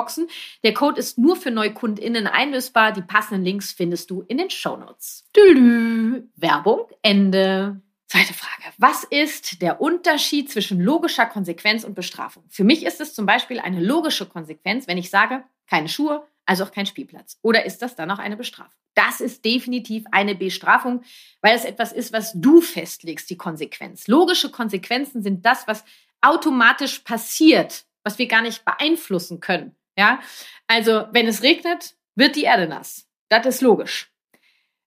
Der 0.63 0.73
Code 0.73 0.99
ist 0.99 1.17
nur 1.17 1.35
für 1.35 1.51
NeukundInnen 1.51 2.27
einlösbar. 2.27 2.91
Die 2.91 3.01
passenden 3.01 3.43
Links 3.43 3.71
findest 3.71 4.09
du 4.09 4.21
in 4.27 4.37
den 4.37 4.49
Shownotes. 4.49 5.27
Tülü. 5.33 6.23
Werbung 6.35 6.87
Ende. 7.01 7.81
Zweite 8.07 8.33
Frage. 8.33 8.63
Was 8.77 9.03
ist 9.03 9.61
der 9.61 9.81
Unterschied 9.81 10.51
zwischen 10.51 10.79
logischer 10.79 11.25
Konsequenz 11.25 11.83
und 11.83 11.95
Bestrafung? 11.95 12.43
Für 12.49 12.63
mich 12.63 12.85
ist 12.85 13.01
es 13.01 13.13
zum 13.13 13.25
Beispiel 13.25 13.59
eine 13.59 13.81
logische 13.81 14.27
Konsequenz, 14.27 14.87
wenn 14.87 14.97
ich 14.97 15.09
sage, 15.09 15.43
keine 15.67 15.89
Schuhe, 15.89 16.25
also 16.45 16.63
auch 16.63 16.71
kein 16.71 16.85
Spielplatz. 16.85 17.39
Oder 17.41 17.65
ist 17.65 17.81
das 17.81 17.95
dann 17.95 18.11
auch 18.11 18.19
eine 18.19 18.37
Bestrafung? 18.37 18.73
Das 18.93 19.19
ist 19.19 19.43
definitiv 19.43 20.05
eine 20.11 20.35
Bestrafung, 20.35 21.03
weil 21.41 21.55
es 21.55 21.65
etwas 21.65 21.91
ist, 21.91 22.13
was 22.13 22.33
du 22.35 22.61
festlegst, 22.61 23.29
die 23.29 23.37
Konsequenz. 23.37 24.07
Logische 24.07 24.51
Konsequenzen 24.51 25.21
sind 25.21 25.45
das, 25.45 25.67
was 25.67 25.83
automatisch 26.21 26.99
passiert, 26.99 27.85
was 28.03 28.17
wir 28.19 28.27
gar 28.27 28.41
nicht 28.41 28.63
beeinflussen 28.63 29.39
können. 29.39 29.75
Ja, 29.97 30.19
also 30.67 31.07
wenn 31.11 31.27
es 31.27 31.43
regnet, 31.43 31.95
wird 32.15 32.35
die 32.35 32.43
Erde 32.43 32.67
nass. 32.67 33.07
Das 33.29 33.45
ist 33.45 33.61
logisch. 33.61 34.11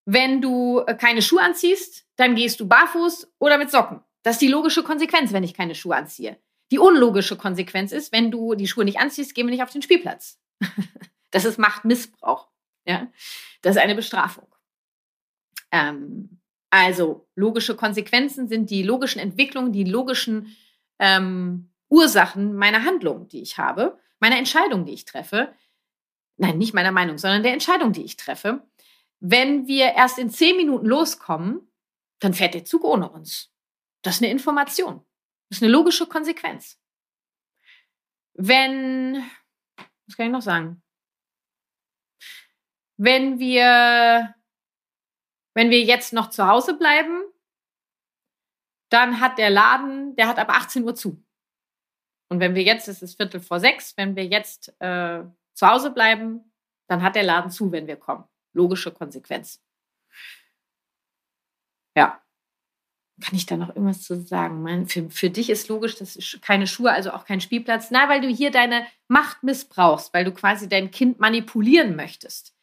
Wenn 0.05 0.41
du 0.41 0.81
äh, 0.87 0.95
keine 0.95 1.23
Schuhe 1.23 1.43
anziehst, 1.43 2.07
dann 2.17 2.35
gehst 2.35 2.61
du 2.61 2.67
barfuß 2.67 3.33
oder 3.39 3.59
mit 3.59 3.71
Socken. 3.71 4.01
Das 4.23 4.37
ist 4.37 4.43
die 4.43 4.49
logische 4.49 4.83
Konsequenz, 4.83 5.33
wenn 5.33 5.45
ich 5.45 5.55
keine 5.55 5.75
Schuhe 5.75 5.97
anziehe. 5.97 6.39
Die 6.71 6.79
unlogische 6.79 7.37
Konsequenz 7.37 7.93
ist, 7.93 8.13
wenn 8.13 8.31
du 8.31 8.55
die 8.55 8.67
Schuhe 8.67 8.85
nicht 8.85 8.99
anziehst, 8.99 9.35
gehen 9.35 9.47
wir 9.47 9.53
nicht 9.53 9.63
auf 9.63 9.71
den 9.71 9.83
Spielplatz. 9.83 10.39
das 11.31 11.45
ist 11.45 11.59
Machtmissbrauch. 11.59 12.49
Ja, 12.87 13.09
das 13.63 13.77
ist 13.77 13.83
eine 13.83 13.95
Bestrafung. 13.95 14.47
Ähm, 15.71 16.41
also 16.71 17.29
logische 17.35 17.77
Konsequenzen 17.77 18.49
sind 18.49 18.71
die 18.71 18.83
logischen 18.83 19.19
Entwicklungen, 19.19 19.73
die 19.73 19.85
logischen 19.85 20.57
ähm, 20.99 21.71
Ursachen 21.89 22.55
meiner 22.55 22.85
Handlung, 22.85 23.29
die 23.29 23.41
ich 23.41 23.59
habe 23.59 23.99
meiner 24.21 24.39
Entscheidung, 24.39 24.85
die 24.85 24.93
ich 24.93 25.05
treffe. 25.05 25.55
Nein, 26.37 26.59
nicht 26.59 26.75
meiner 26.75 26.93
Meinung, 26.93 27.19
sondern 27.19 27.43
der 27.43 27.53
Entscheidung, 27.53 27.93
die 27.93 28.05
ich 28.05 28.17
treffe. 28.17 28.67
Wenn 29.21 29.67
wir 29.67 29.95
erst 29.95 30.19
in 30.19 30.31
zehn 30.31 30.57
Minuten 30.57 30.87
loskommen, 30.87 31.73
dann 32.21 32.35
fährt 32.35 32.55
der 32.55 32.65
Zug 32.65 32.85
ohne 32.85 33.11
uns. 33.11 33.53
Das 34.03 34.17
ist 34.17 34.23
eine 34.23 34.31
Information. 34.31 35.05
Das 35.49 35.59
ist 35.59 35.63
eine 35.63 35.73
logische 35.73 36.07
Konsequenz. 36.07 36.81
Wenn, 38.35 39.25
was 40.07 40.17
kann 40.17 40.27
ich 40.27 40.33
noch 40.33 40.43
sagen? 40.43 40.83
Wenn 42.97 43.39
wir, 43.39 44.35
wenn 45.55 45.71
wir 45.71 45.83
jetzt 45.83 46.13
noch 46.13 46.31
zu 46.31 46.47
Hause 46.47 46.77
bleiben, 46.77 47.23
dann 48.91 49.21
hat 49.21 49.39
der 49.39 49.51
Laden, 49.51 50.17
der 50.17 50.29
hat 50.29 50.39
ab 50.39 50.51
18 50.51 50.85
Uhr 50.85 50.95
zu. 50.95 51.23
Und 52.29 52.41
wenn 52.41 52.55
wir 52.55 52.63
jetzt, 52.63 52.89
es 52.89 53.03
ist 53.03 53.17
Viertel 53.17 53.41
vor 53.41 53.61
sechs, 53.61 53.97
wenn 53.97 54.17
wir 54.17 54.27
jetzt 54.27 54.69
äh, 54.81 55.23
zu 55.55 55.67
Hause 55.67 55.91
bleiben, 55.91 56.53
dann 56.89 57.03
hat 57.03 57.15
der 57.15 57.23
Laden 57.23 57.51
zu, 57.51 57.73
wenn 57.73 57.87
wir 57.87 57.97
kommen. 57.97 58.25
Logische 58.53 58.91
Konsequenz. 58.91 59.63
Ja. 61.97 62.23
Kann 63.21 63.35
ich 63.35 63.47
da 63.47 63.57
noch 63.57 63.71
irgendwas 63.71 64.03
zu 64.03 64.21
sagen? 64.21 64.63
Mein, 64.63 64.87
für, 64.87 65.11
für 65.11 65.31
dich 65.31 65.51
ist 65.51 65.69
logisch, 65.69 65.97
das 65.97 66.15
ist 66.15 66.41
keine 66.41 66.69
Schuhe, 66.69 66.93
also 66.93 67.11
auch 67.11 67.25
kein 67.25 67.41
Spielplatz. 67.41 67.91
Na, 67.91 68.09
weil 68.09 68.21
du 68.21 68.29
hier 68.29 68.51
deine 68.51 68.87
Macht 69.09 69.43
missbrauchst, 69.43 70.15
weil 70.15 70.25
du 70.25 70.33
quasi 70.33 70.69
dein 70.69 70.91
Kind 70.91 71.19
manipulieren 71.19 71.97
möchtest. 71.97 72.55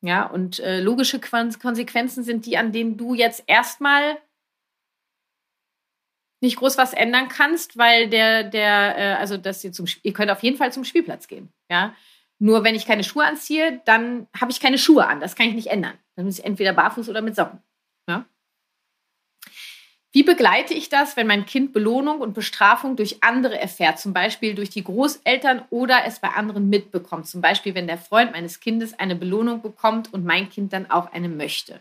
Ja, 0.00 0.26
und 0.26 0.58
äh, 0.58 0.80
logische 0.80 1.20
Konsequenzen 1.20 2.24
sind 2.24 2.46
die, 2.46 2.58
an 2.58 2.72
denen 2.72 2.96
du 2.96 3.14
jetzt 3.14 3.44
erstmal 3.46 4.18
nicht 6.44 6.56
groß 6.56 6.78
was 6.78 6.92
ändern 6.92 7.28
kannst, 7.28 7.76
weil 7.76 8.08
der, 8.08 8.44
der, 8.44 8.98
äh, 8.98 9.14
also 9.14 9.36
dass 9.36 9.64
ihr 9.64 9.72
zum, 9.72 9.86
ihr 10.02 10.12
könnt 10.12 10.30
auf 10.30 10.42
jeden 10.42 10.56
Fall 10.56 10.72
zum 10.72 10.84
Spielplatz 10.84 11.26
gehen, 11.26 11.52
ja. 11.70 11.94
Nur 12.38 12.64
wenn 12.64 12.74
ich 12.74 12.86
keine 12.86 13.04
Schuhe 13.04 13.24
anziehe, 13.24 13.80
dann 13.84 14.26
habe 14.38 14.50
ich 14.50 14.60
keine 14.60 14.76
Schuhe 14.76 15.06
an. 15.06 15.20
Das 15.20 15.36
kann 15.36 15.48
ich 15.48 15.54
nicht 15.54 15.68
ändern. 15.68 15.94
Dann 16.16 16.26
muss 16.26 16.38
ich 16.38 16.44
entweder 16.44 16.72
barfuß 16.72 17.08
oder 17.08 17.22
mit 17.22 17.36
Socken. 17.36 17.62
Ja? 18.08 18.26
Wie 20.12 20.22
begleite 20.22 20.74
ich 20.74 20.88
das, 20.88 21.16
wenn 21.16 21.26
mein 21.26 21.46
Kind 21.46 21.72
Belohnung 21.72 22.20
und 22.20 22.34
Bestrafung 22.34 22.96
durch 22.96 23.22
andere 23.22 23.58
erfährt, 23.58 23.98
zum 23.98 24.12
Beispiel 24.12 24.54
durch 24.54 24.70
die 24.70 24.84
Großeltern 24.84 25.62
oder 25.70 26.04
es 26.06 26.20
bei 26.20 26.28
anderen 26.28 26.68
mitbekommt? 26.68 27.26
Zum 27.26 27.40
Beispiel, 27.40 27.74
wenn 27.74 27.86
der 27.86 27.98
Freund 27.98 28.32
meines 28.32 28.60
Kindes 28.60 28.96
eine 28.98 29.16
Belohnung 29.16 29.60
bekommt 29.60 30.12
und 30.12 30.24
mein 30.24 30.50
Kind 30.50 30.72
dann 30.72 30.90
auch 30.90 31.12
eine 31.12 31.28
möchte. 31.28 31.80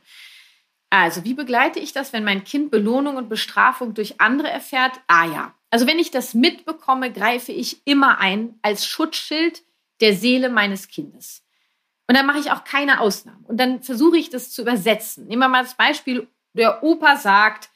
Also, 0.94 1.24
wie 1.24 1.34
begleite 1.34 1.80
ich 1.80 1.92
das, 1.92 2.14
wenn 2.14 2.24
mein 2.24 2.44
Kind 2.44 2.70
Belohnung 2.70 3.18
und 3.18 3.28
Bestrafung 3.28 3.96
durch 3.96 4.22
andere 4.22 4.52
erfährt? 4.52 4.92
Ah 5.08 5.26
ja. 5.26 5.56
Also, 5.72 5.88
wenn 5.88 5.98
ich 5.98 6.12
das 6.12 6.36
mitbekomme, 6.36 7.12
greife 7.12 7.52
ich 7.52 7.82
immer 7.88 8.20
ein 8.20 8.60
als 8.62 8.86
Schutzschild 8.86 9.64
der 10.02 10.14
Seele 10.14 10.50
meines 10.50 10.90
Kindes. 10.90 11.44
Und 12.08 12.16
dann 12.16 12.28
mache 12.28 12.38
ich 12.38 12.52
auch 12.52 12.64
keine 12.64 13.00
Ausnahmen. 13.00 13.44
Und 13.46 13.58
dann 13.58 13.82
versuche 13.82 14.20
ich 14.20 14.30
das 14.30 14.52
zu 14.52 14.62
übersetzen. 14.62 15.26
Nehmen 15.26 15.40
wir 15.40 15.48
mal 15.48 15.64
das 15.64 15.74
Beispiel, 15.74 16.28
der 16.54 16.84
Opa 16.84 17.18
sagt, 17.18 17.72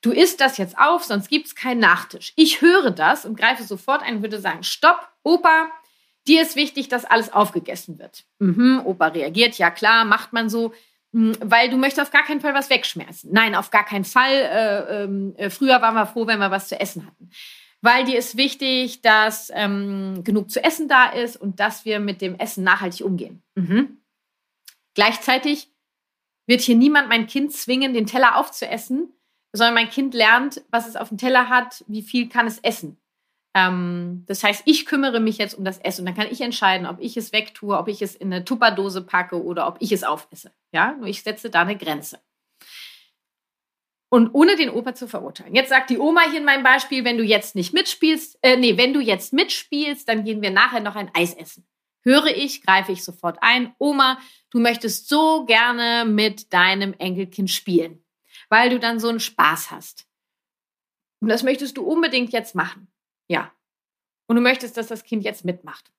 du 0.00 0.12
isst 0.12 0.40
das 0.40 0.56
jetzt 0.56 0.78
auf, 0.78 1.02
sonst 1.02 1.28
gibt 1.28 1.48
es 1.48 1.56
keinen 1.56 1.80
Nachtisch. 1.80 2.32
Ich 2.36 2.60
höre 2.60 2.92
das 2.92 3.24
und 3.24 3.36
greife 3.36 3.64
sofort 3.64 4.02
ein 4.02 4.18
und 4.18 4.22
würde 4.22 4.38
sagen, 4.38 4.62
stopp, 4.62 5.08
Opa, 5.24 5.68
dir 6.28 6.42
ist 6.42 6.54
wichtig, 6.54 6.86
dass 6.86 7.04
alles 7.04 7.32
aufgegessen 7.32 7.98
wird. 7.98 8.22
Mhm, 8.38 8.82
Opa 8.84 9.08
reagiert, 9.08 9.58
ja 9.58 9.72
klar, 9.72 10.04
macht 10.04 10.32
man 10.32 10.48
so, 10.48 10.72
weil 11.12 11.68
du 11.68 11.76
möchtest 11.76 12.00
auf 12.00 12.10
gar 12.10 12.24
keinen 12.24 12.40
Fall 12.40 12.54
was 12.54 12.70
wegschmerzen. 12.70 13.30
Nein, 13.32 13.54
auf 13.54 13.70
gar 13.70 13.84
keinen 13.84 14.04
Fall. 14.04 14.32
Äh, 14.32 15.04
ähm, 15.04 15.34
äh, 15.36 15.50
früher 15.50 15.82
waren 15.82 15.94
wir 15.94 16.06
froh, 16.06 16.26
wenn 16.26 16.38
wir 16.38 16.50
was 16.50 16.68
zu 16.68 16.80
essen 16.80 17.06
hatten. 17.06 17.30
Weil 17.82 18.04
dir 18.04 18.18
ist 18.18 18.36
wichtig, 18.36 19.02
dass 19.02 19.50
ähm, 19.54 20.22
genug 20.24 20.50
zu 20.50 20.62
essen 20.64 20.88
da 20.88 21.10
ist 21.10 21.36
und 21.36 21.60
dass 21.60 21.84
wir 21.84 22.00
mit 22.00 22.22
dem 22.22 22.38
Essen 22.38 22.64
nachhaltig 22.64 23.04
umgehen. 23.04 23.42
Mhm. 23.56 23.98
Gleichzeitig 24.94 25.68
wird 26.46 26.60
hier 26.60 26.76
niemand 26.76 27.08
mein 27.08 27.26
Kind 27.26 27.52
zwingen, 27.52 27.92
den 27.92 28.06
Teller 28.06 28.36
aufzuessen, 28.36 29.12
sondern 29.52 29.74
mein 29.74 29.90
Kind 29.90 30.14
lernt, 30.14 30.62
was 30.70 30.88
es 30.88 30.96
auf 30.96 31.08
dem 31.08 31.18
Teller 31.18 31.48
hat, 31.48 31.84
wie 31.88 32.02
viel 32.02 32.28
kann 32.28 32.46
es 32.46 32.58
essen. 32.60 33.01
Ähm, 33.54 34.24
das 34.26 34.42
heißt, 34.42 34.62
ich 34.64 34.86
kümmere 34.86 35.20
mich 35.20 35.38
jetzt 35.38 35.54
um 35.54 35.64
das 35.64 35.78
Essen 35.78 36.02
und 36.02 36.06
dann 36.06 36.14
kann 36.14 36.32
ich 36.32 36.40
entscheiden, 36.40 36.86
ob 36.86 36.96
ich 37.00 37.16
es 37.16 37.32
wegtue, 37.32 37.76
ob 37.76 37.88
ich 37.88 38.00
es 38.00 38.14
in 38.14 38.32
eine 38.32 38.44
Tupperdose 38.44 39.02
packe 39.02 39.42
oder 39.42 39.66
ob 39.66 39.76
ich 39.80 39.92
es 39.92 40.04
aufesse. 40.04 40.52
Ja, 40.72 40.92
nur 40.92 41.06
ich 41.06 41.22
setze 41.22 41.50
da 41.50 41.62
eine 41.62 41.76
Grenze. 41.76 42.20
Und 44.08 44.34
ohne 44.34 44.56
den 44.56 44.68
Opa 44.68 44.94
zu 44.94 45.08
verurteilen. 45.08 45.54
Jetzt 45.54 45.70
sagt 45.70 45.88
die 45.88 45.98
Oma 45.98 46.22
hier 46.28 46.38
in 46.38 46.44
meinem 46.44 46.62
Beispiel, 46.62 47.04
wenn 47.04 47.16
du 47.16 47.24
jetzt 47.24 47.54
nicht 47.54 47.72
mitspielst, 47.72 48.38
äh, 48.42 48.56
nee, 48.56 48.76
wenn 48.76 48.92
du 48.92 49.00
jetzt 49.00 49.32
mitspielst, 49.32 50.06
dann 50.08 50.24
gehen 50.24 50.42
wir 50.42 50.50
nachher 50.50 50.80
noch 50.80 50.96
ein 50.96 51.10
Eis 51.14 51.32
essen. 51.32 51.66
Höre 52.02 52.26
ich, 52.26 52.62
greife 52.62 52.92
ich 52.92 53.04
sofort 53.04 53.38
ein. 53.40 53.74
Oma, 53.78 54.18
du 54.50 54.60
möchtest 54.60 55.08
so 55.08 55.46
gerne 55.46 56.04
mit 56.04 56.52
deinem 56.52 56.94
Enkelkind 56.98 57.50
spielen, 57.50 58.04
weil 58.48 58.70
du 58.70 58.78
dann 58.78 58.98
so 58.98 59.08
einen 59.08 59.20
Spaß 59.20 59.70
hast. 59.70 60.06
Und 61.20 61.28
das 61.28 61.42
möchtest 61.42 61.76
du 61.76 61.82
unbedingt 61.82 62.32
jetzt 62.32 62.54
machen. 62.54 62.92
Ja. 63.28 63.52
Und 64.26 64.36
du 64.36 64.42
möchtest, 64.42 64.76
dass 64.76 64.88
das 64.88 65.04
Kind 65.04 65.24
jetzt 65.24 65.44
mitmacht. 65.44 65.92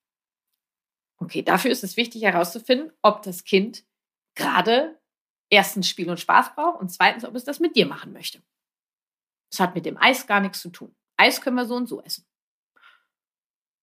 Okay, 1.17 1.41
dafür 1.41 1.71
ist 1.71 1.83
es 1.83 1.97
wichtig 1.97 2.23
herauszufinden, 2.23 2.91
ob 3.01 3.21
das 3.21 3.43
Kind 3.43 3.85
gerade 4.35 4.99
erstens 5.49 5.87
Spiel 5.87 6.09
und 6.09 6.19
Spaß 6.19 6.55
braucht 6.55 6.81
und 6.81 6.89
zweitens, 6.89 7.25
ob 7.25 7.35
es 7.35 7.43
das 7.43 7.59
mit 7.59 7.75
dir 7.75 7.85
machen 7.85 8.11
möchte. 8.11 8.41
Das 9.51 9.59
hat 9.59 9.75
mit 9.75 9.85
dem 9.85 9.97
Eis 9.97 10.25
gar 10.25 10.39
nichts 10.39 10.61
zu 10.61 10.69
tun. 10.69 10.95
Eis 11.15 11.41
können 11.41 11.55
wir 11.55 11.65
so 11.65 11.75
und 11.75 11.87
so 11.87 12.01
essen. 12.01 12.25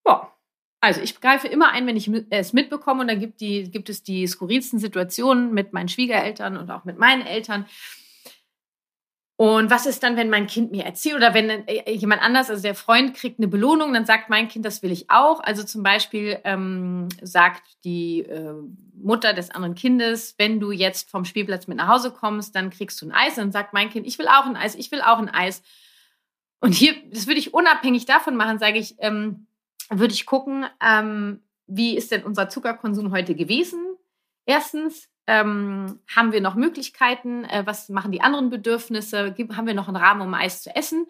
Ja, 0.05 0.37
also 0.81 1.01
ich 1.01 1.21
greife 1.21 1.47
immer 1.47 1.71
ein, 1.71 1.87
wenn 1.87 1.97
ich 1.97 2.11
es 2.31 2.53
mitbekomme 2.53 3.03
und 3.03 3.09
da 3.09 3.15
gibt, 3.15 3.41
die, 3.41 3.71
gibt 3.71 3.89
es 3.89 4.03
die 4.03 4.27
skurrilsten 4.27 4.79
Situationen 4.79 5.55
mit 5.55 5.73
meinen 5.73 5.89
Schwiegereltern 5.89 6.57
und 6.57 6.71
auch 6.71 6.85
mit 6.85 6.99
meinen 6.99 7.23
Eltern. 7.23 7.67
Und 9.41 9.71
was 9.71 9.87
ist 9.87 10.03
dann, 10.03 10.19
wenn 10.19 10.29
mein 10.29 10.47
Kind 10.47 10.71
mir 10.71 10.85
erzählt 10.85 11.17
oder 11.17 11.33
wenn 11.33 11.49
äh, 11.49 11.91
jemand 11.93 12.21
anders, 12.21 12.51
also 12.51 12.61
der 12.61 12.75
Freund 12.75 13.15
kriegt 13.15 13.39
eine 13.39 13.49
Belohnung, 13.49 13.95
dann 13.95 14.05
sagt 14.05 14.29
mein 14.29 14.49
Kind, 14.49 14.67
das 14.67 14.83
will 14.83 14.93
ich 14.93 15.09
auch. 15.09 15.41
Also 15.43 15.63
zum 15.63 15.83
Beispiel 15.83 16.39
ähm, 16.45 17.09
sagt 17.23 17.63
die 17.85 18.21
äh, 18.21 18.53
Mutter 19.03 19.33
des 19.33 19.51
anderen 19.51 19.75
Kindes, 19.75 20.35
wenn 20.37 20.61
du 20.61 20.73
jetzt 20.73 21.11
vom 21.11 21.25
Spielplatz 21.25 21.69
mit 21.69 21.79
nach 21.79 21.89
Hause 21.89 22.11
kommst, 22.11 22.55
dann 22.55 22.69
kriegst 22.69 23.01
du 23.01 23.07
ein 23.07 23.13
Eis. 23.13 23.37
Dann 23.37 23.51
sagt 23.51 23.73
mein 23.73 23.89
Kind, 23.89 24.07
ich 24.07 24.19
will 24.19 24.29
auch 24.29 24.45
ein 24.45 24.57
Eis, 24.57 24.75
ich 24.75 24.93
will 24.93 25.01
auch 25.01 25.19
ein 25.19 25.31
Eis. 25.31 25.63
Und 26.61 26.75
hier, 26.75 26.93
das 27.11 27.27
würde 27.27 27.41
ich 27.41 27.55
unabhängig 27.55 28.05
davon 28.05 28.37
machen, 28.37 28.59
sage 28.59 28.79
ich, 28.79 28.97
ähm, 28.99 29.47
würde 29.89 30.13
ich 30.13 30.27
gucken, 30.27 30.67
ähm, 30.87 31.41
wie 31.67 31.97
ist 31.97 32.13
denn 32.13 32.25
unser 32.25 32.51
Zuckerkonsum 32.51 33.11
heute 33.11 33.35
gewesen? 33.35 33.97
Erstens, 34.45 35.09
ähm, 35.27 36.01
haben 36.15 36.33
wir 36.33 36.41
noch 36.41 36.55
Möglichkeiten? 36.55 37.45
Äh, 37.45 37.63
was 37.67 37.89
machen 37.89 38.13
die 38.13 38.21
anderen 38.21 38.51
Bedürfnisse? 38.51 39.35
Haben 39.57 39.67
wir 39.67 39.75
noch 39.75 39.89
einen 39.89 39.97
Rahmen, 39.97 40.23
um 40.23 40.35
Eis 40.35 40.63
zu 40.63 40.75
essen? 40.75 41.07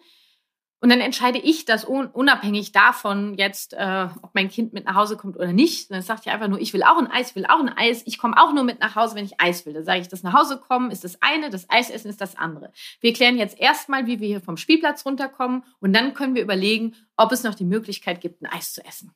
Und 0.83 0.89
dann 0.89 0.99
entscheide 0.99 1.37
ich 1.37 1.65
das 1.65 1.85
unabhängig 1.85 2.71
davon 2.71 3.35
jetzt, 3.35 3.73
äh, 3.73 4.07
ob 4.23 4.33
mein 4.33 4.49
Kind 4.49 4.73
mit 4.73 4.85
nach 4.85 4.95
Hause 4.95 5.15
kommt 5.15 5.37
oder 5.37 5.53
nicht. 5.53 5.91
Dann 5.91 6.01
sagt 6.01 6.25
ich 6.25 6.31
einfach 6.31 6.47
nur, 6.47 6.59
ich 6.59 6.73
will 6.73 6.81
auch 6.81 6.97
ein 6.97 7.05
Eis, 7.05 7.35
will 7.35 7.45
auch 7.45 7.59
ein 7.59 7.69
Eis. 7.69 8.01
Ich 8.07 8.17
komme 8.17 8.35
auch 8.35 8.51
nur 8.51 8.63
mit 8.63 8.79
nach 8.79 8.95
Hause, 8.95 9.13
wenn 9.13 9.23
ich 9.23 9.39
Eis 9.39 9.67
will. 9.67 9.73
Dann 9.73 9.85
sage 9.85 10.01
ich, 10.01 10.07
das 10.07 10.23
nach 10.23 10.33
Hause 10.33 10.57
kommen 10.57 10.89
ist 10.89 11.03
das 11.03 11.21
eine, 11.21 11.51
das 11.51 11.69
Eis 11.69 11.91
essen 11.91 12.09
ist 12.09 12.19
das 12.19 12.35
andere. 12.35 12.71
Wir 12.99 13.13
klären 13.13 13.37
jetzt 13.37 13.59
erstmal, 13.59 14.07
wie 14.07 14.19
wir 14.19 14.27
hier 14.27 14.41
vom 14.41 14.57
Spielplatz 14.57 15.05
runterkommen 15.05 15.63
und 15.79 15.93
dann 15.93 16.15
können 16.15 16.33
wir 16.33 16.41
überlegen, 16.41 16.95
ob 17.15 17.31
es 17.31 17.43
noch 17.43 17.53
die 17.53 17.63
Möglichkeit 17.63 18.19
gibt, 18.19 18.41
ein 18.41 18.47
Eis 18.47 18.73
zu 18.73 18.83
essen. 18.83 19.13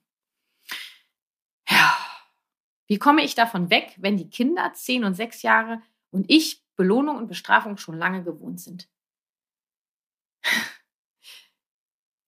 Wie 2.88 3.00
komme 3.00 3.24
ich 3.24 3.36
davon 3.36 3.70
weg, 3.70 3.96
wenn 3.98 4.18
die 4.18 4.30
Kinder 4.30 4.74
zehn 4.74 5.04
und 5.04 5.16
sechs 5.16 5.42
Jahre 5.42 5.82
und 6.12 6.30
ich 6.30 6.64
Belohnung 6.76 7.18
und 7.18 7.28
Bestrafung 7.28 7.78
schon 7.78 7.98
lange 7.98 8.24
gewohnt 8.24 8.60
sind? 8.60 8.88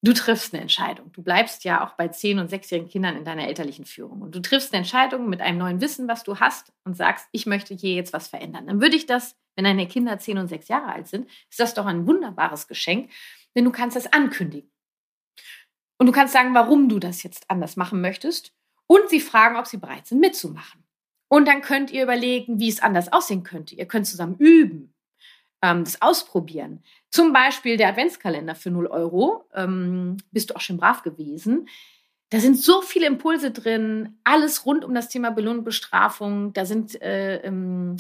Du 0.04 0.14
triffst 0.14 0.54
eine 0.54 0.62
Entscheidung. 0.62 1.12
Du 1.12 1.24
bleibst 1.24 1.64
ja 1.64 1.84
auch 1.84 1.94
bei 1.94 2.08
zehn- 2.08 2.40
und 2.40 2.50
sechsjährigen 2.50 2.90
Kindern 2.90 3.18
in 3.18 3.26
deiner 3.26 3.48
elterlichen 3.48 3.86
Führung. 3.86 4.22
Und 4.22 4.36
du 4.36 4.42
triffst 4.42 4.72
eine 4.72 4.80
Entscheidung 4.80 5.28
mit 5.28 5.42
einem 5.42 5.58
neuen 5.58 5.82
Wissen, 5.82 6.08
was 6.08 6.24
du 6.24 6.40
hast, 6.40 6.72
und 6.86 6.96
sagst, 6.96 7.28
ich 7.32 7.46
möchte 7.48 7.74
hier 7.74 7.96
jetzt 7.96 8.14
was 8.14 8.28
verändern. 8.28 8.68
Dann 8.68 8.80
würde 8.80 8.96
ich 8.96 9.08
das, 9.08 9.36
wenn 9.56 9.66
deine 9.66 9.88
Kinder 9.88 10.20
zehn 10.20 10.38
und 10.38 10.48
sechs 10.48 10.68
Jahre 10.68 10.94
alt 10.94 11.08
sind, 11.08 11.30
ist 11.50 11.60
das 11.60 11.74
doch 11.74 11.88
ein 11.88 12.06
wunderbares 12.06 12.68
Geschenk, 12.68 13.12
denn 13.56 13.66
du 13.66 13.72
kannst 13.72 13.98
das 13.98 14.12
ankündigen. 14.14 14.72
Und 16.00 16.06
du 16.06 16.12
kannst 16.12 16.34
sagen, 16.34 16.54
warum 16.54 16.90
du 16.90 17.00
das 17.00 17.24
jetzt 17.24 17.50
anders 17.50 17.76
machen 17.76 18.00
möchtest 18.00 18.54
und 18.88 19.10
sie 19.10 19.22
fragen, 19.22 19.58
ob 19.58 19.68
sie 19.68 19.78
bereit 19.78 20.08
sind, 20.08 20.20
mitzumachen. 20.20 20.84
Und 21.30 21.48
dann 21.48 21.62
könnt 21.62 21.92
ihr 21.92 22.04
überlegen, 22.04 22.60
wie 22.60 22.70
es 22.70 22.82
anders 22.82 23.12
aussehen 23.12 23.44
könnte. 23.44 23.76
Ihr 23.76 23.86
könnt 23.86 24.08
zusammen 24.08 24.38
üben, 24.40 24.94
ähm, 25.62 25.84
das 25.84 26.02
ausprobieren. 26.02 26.84
Zum 27.10 27.34
Beispiel 27.34 27.78
der 27.78 27.90
Adventskalender 27.90 28.56
für 28.56 28.72
0 28.72 28.88
Euro. 28.88 29.46
Ähm, 29.54 30.18
bist 30.32 30.50
du 30.50 30.56
auch 30.56 30.62
schon 30.62 30.78
brav 30.78 31.04
gewesen? 31.04 31.68
Da 32.30 32.40
sind 32.40 32.58
so 32.60 32.82
viele 32.82 33.08
Impulse 33.08 33.52
drin, 33.52 34.20
alles 34.26 34.66
rund 34.66 34.84
um 34.84 34.94
das 34.94 35.08
Thema 35.08 35.32
Belohnung, 35.32 35.64
Bestrafung. 35.64 36.52
Da 36.52 36.66
sind, 36.66 37.02
äh, 37.02 37.38
ähm, 37.38 37.96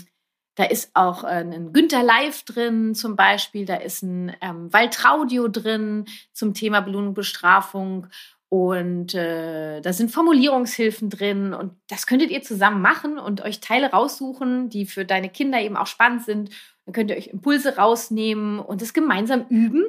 da 0.56 0.65
ist 0.65 0.91
auch 0.95 1.23
äh, 1.23 1.28
ein 1.28 1.71
Günther 1.71 2.04
Live 2.04 2.43
drin 2.43 2.93
zum 2.93 3.15
Beispiel. 3.15 3.65
Da 3.65 3.76
ist 3.76 4.04
ein 4.04 4.36
ähm, 4.41 4.71
Waltraudio 4.73 5.47
drin 5.47 6.06
zum 6.34 6.54
Thema 6.54 6.82
Belohnung, 6.82 7.13
Bestrafung. 7.13 8.08
Und 8.49 9.13
äh, 9.13 9.81
da 9.81 9.91
sind 9.91 10.10
Formulierungshilfen 10.12 11.10
drin 11.10 11.53
und 11.53 11.73
das 11.89 12.07
könntet 12.07 12.31
ihr 12.31 12.41
zusammen 12.41 12.81
machen 12.81 13.19
und 13.19 13.41
euch 13.41 13.60
Teile 13.60 13.91
raussuchen, 13.91 14.69
die 14.69 14.86
für 14.86 15.03
deine 15.03 15.29
Kinder 15.29 15.60
eben 15.60 15.75
auch 15.75 15.88
spannend 15.88 16.23
sind. 16.23 16.51
Dann 16.86 16.93
könnt 16.93 17.12
ihr 17.12 17.17
euch 17.17 17.27
Impulse 17.27 17.75
rausnehmen 17.75 18.60
und 18.60 18.81
es 18.81 18.93
gemeinsam 18.93 19.45
üben 19.49 19.86